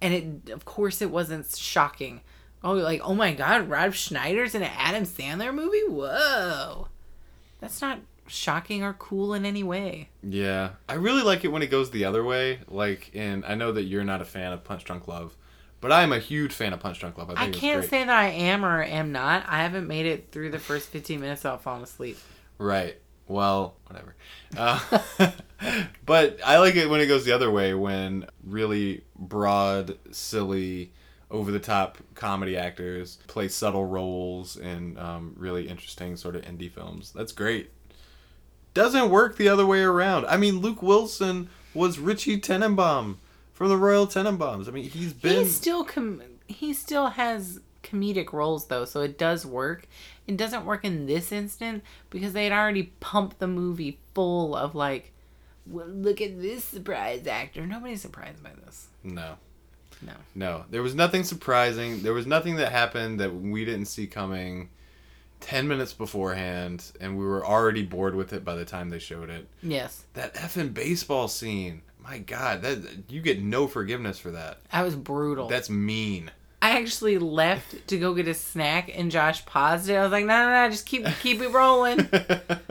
[0.00, 0.14] And
[0.46, 2.20] it, of course, it wasn't shocking.
[2.64, 5.82] Oh, like, oh my God, Rob Schneider's in an Adam Sandler movie?
[5.88, 6.88] Whoa.
[7.60, 10.08] That's not shocking or cool in any way.
[10.22, 12.60] Yeah, I really like it when it goes the other way.
[12.68, 15.36] Like, in I know that you're not a fan of Punch Drunk Love,
[15.80, 17.30] but I'm a huge fan of Punch Drunk Love.
[17.30, 19.44] I, think I can't say that I am or am not.
[19.48, 22.18] I haven't made it through the first 15 minutes without falling asleep.
[22.58, 22.96] Right.
[23.26, 24.14] Well, whatever.
[24.56, 25.32] Uh,
[26.06, 30.92] but I like it when it goes the other way when really broad, silly,
[31.32, 36.70] over the top comedy actors play subtle roles in um, really interesting sort of indie
[36.70, 37.10] films.
[37.12, 37.70] That's great.
[38.74, 40.26] Doesn't work the other way around.
[40.26, 43.16] I mean, Luke Wilson was Richie Tenenbaum
[43.52, 44.68] from the Royal Tenenbaums.
[44.68, 45.44] I mean, he's been.
[45.44, 49.88] He still com- he still has comedic roles though, so it does work.
[50.26, 54.74] It doesn't work in this instant because they had already pumped the movie full of
[54.74, 55.12] like,
[55.66, 57.66] well, look at this surprise actor.
[57.66, 58.88] Nobody's surprised by this.
[59.02, 59.36] No.
[60.06, 60.12] No.
[60.34, 60.64] No.
[60.70, 62.02] There was nothing surprising.
[62.02, 64.68] There was nothing that happened that we didn't see coming
[65.40, 69.30] 10 minutes beforehand, and we were already bored with it by the time they showed
[69.30, 69.46] it.
[69.62, 71.82] Yes, That effing baseball scene.
[72.02, 74.58] My God, that you get no forgiveness for that.
[74.72, 75.46] that was brutal.
[75.48, 76.30] That's mean.
[76.60, 79.94] I actually left to go get a snack, and Josh paused it.
[79.96, 82.08] I was like, "No, no, no, just keep keep it rolling."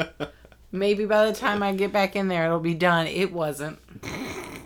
[0.71, 3.07] Maybe by the time I get back in there, it'll be done.
[3.07, 3.79] It wasn't.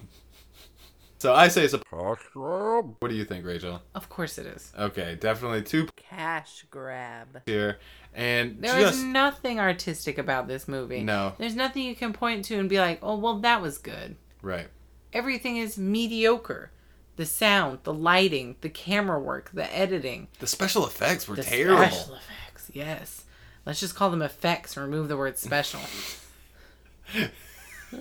[1.25, 1.79] So I say it's a.
[1.79, 2.95] cash grab.
[2.99, 3.81] What do you think, Rachel?
[3.95, 4.71] Of course it is.
[4.77, 7.41] Okay, definitely two Cash grab.
[7.47, 7.79] here,
[8.13, 11.01] and There was just nothing artistic about this movie.
[11.01, 11.33] No.
[11.39, 14.17] There's nothing you can point to and be like, oh, well, that was good.
[14.43, 14.67] right.
[15.13, 16.69] Everything is mediocre.
[17.15, 21.77] The sound, the lighting, the camera work, the editing, The special effects were the terrible.
[21.87, 22.69] special effects.
[22.71, 23.23] Yes.
[23.65, 25.79] Let's just call them effects and remove the word special.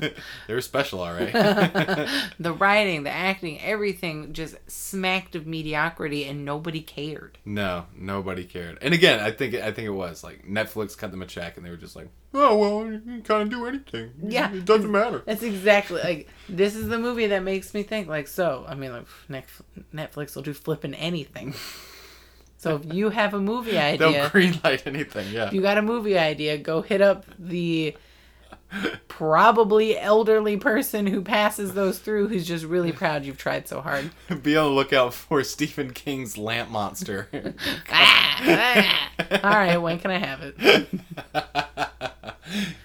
[0.49, 1.33] they were special, all right.
[2.39, 7.39] the writing, the acting, everything just smacked of mediocrity and nobody cared.
[7.45, 8.79] no, nobody cared.
[8.83, 11.65] And again, I think I think it was like Netflix cut them a check, and
[11.65, 14.13] they were just like, "Oh well, you can kind of do anything.
[14.23, 14.53] Yeah.
[14.53, 18.29] it doesn't matter." That's exactly like this is the movie that makes me think like
[18.29, 18.65] so.
[18.69, 19.49] I mean, like
[19.95, 21.55] Netflix will do flipping anything.
[22.57, 25.31] So if you have a movie idea, They'll greenlight anything.
[25.31, 25.49] Yeah.
[25.49, 27.95] if you got a movie idea, go hit up the
[29.09, 34.11] probably elderly person who passes those through who's just really proud you've tried so hard.
[34.43, 37.29] Be on the lookout for Stephen King's Lamp Monster.
[37.91, 38.41] Ah,
[39.21, 39.41] ah.
[39.45, 40.89] All right, when can I have it?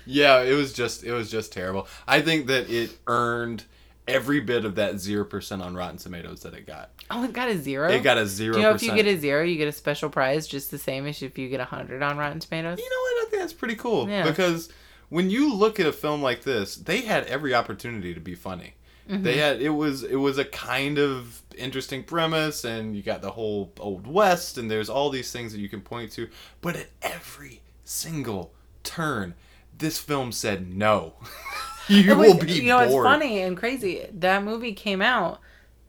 [0.05, 1.87] yeah, it was just it was just terrible.
[2.07, 3.63] I think that it earned
[4.07, 6.91] every bit of that zero percent on Rotten Tomatoes that it got.
[7.09, 7.89] Oh, it got a zero.
[7.89, 8.53] It got a zero.
[8.53, 10.77] Do you know if you get a zero, you get a special prize just the
[10.77, 12.77] same as if you get a hundred on Rotten Tomatoes?
[12.79, 13.27] You know what?
[13.27, 14.23] I think that's pretty cool Yeah.
[14.27, 14.69] because
[15.09, 18.75] when you look at a film like this, they had every opportunity to be funny.
[19.07, 19.39] They mm-hmm.
[19.39, 23.73] had it was it was a kind of interesting premise, and you got the whole
[23.79, 26.29] old west, and there's all these things that you can point to.
[26.61, 28.53] But at every single
[28.83, 29.33] turn,
[29.75, 31.15] this film said no.
[31.87, 33.03] you It will was- be you know, bored.
[33.03, 34.05] it's funny and crazy.
[34.13, 35.39] That movie came out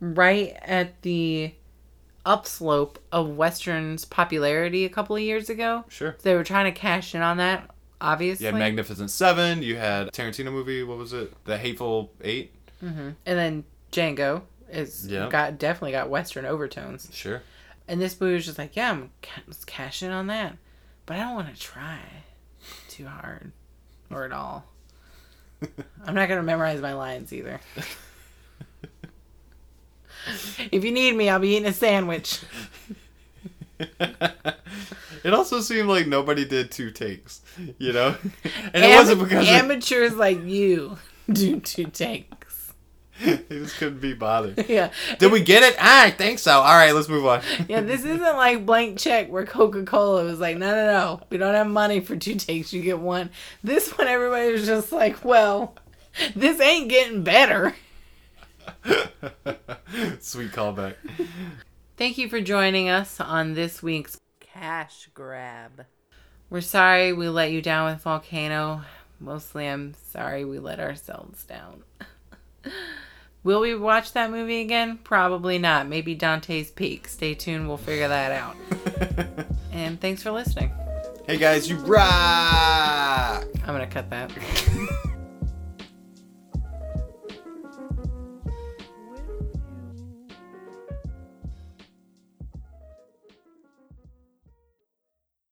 [0.01, 1.53] right at the
[2.25, 5.85] upslope of Western's popularity a couple of years ago.
[5.89, 6.17] Sure.
[6.23, 7.71] They were trying to cash in on that,
[8.01, 8.47] obviously.
[8.47, 9.63] You had Magnificent Seven.
[9.63, 10.83] You had Tarantino movie.
[10.83, 11.33] What was it?
[11.45, 12.55] The Hateful Eight.
[12.83, 13.11] Mm-hmm.
[13.27, 15.29] and then Django is Yeah.
[15.29, 17.09] got definitely got Western overtones.
[17.13, 17.43] Sure.
[17.87, 20.57] And this movie was just like, yeah, I'm ca- let's cash in on that,
[21.05, 21.99] but I don't want to try
[22.89, 23.53] too hard
[24.11, 24.65] or at all.
[26.07, 27.61] I'm not gonna memorize my lines either.
[30.71, 32.41] if you need me, I'll be eating a sandwich.
[35.25, 37.41] it also seemed like nobody did two takes,
[37.79, 38.17] you know,
[38.75, 40.99] and it wasn't because amateurs like you
[41.31, 42.73] do two takes.
[43.25, 44.67] they just couldn't be bothered.
[44.69, 45.77] Yeah, Did we get it?
[45.79, 46.53] Ah, I think so.
[46.53, 47.43] All right, let's move on.
[47.69, 47.83] yeah.
[47.83, 51.55] This isn't like blank check where Coca Cola was like, no, no, no, we don't
[51.55, 52.73] have money for two takes.
[52.73, 53.29] You get one.
[53.63, 55.75] This one, everybody was just like, well,
[56.35, 57.75] this ain't getting better.
[60.21, 60.95] Sweet callback.
[62.01, 65.85] Thank you for joining us on this week's Cash Grab.
[66.49, 68.81] We're sorry we let you down with Volcano.
[69.19, 71.83] Mostly, I'm sorry we let ourselves down.
[73.45, 74.99] Will we watch that movie again?
[75.05, 75.89] Probably not.
[75.89, 77.07] Maybe Dante's Peak.
[77.07, 78.57] Stay tuned, we'll figure that out.
[79.71, 80.73] And thanks for listening.
[81.27, 83.45] hey guys, you rock!
[83.63, 84.33] I'm gonna cut that.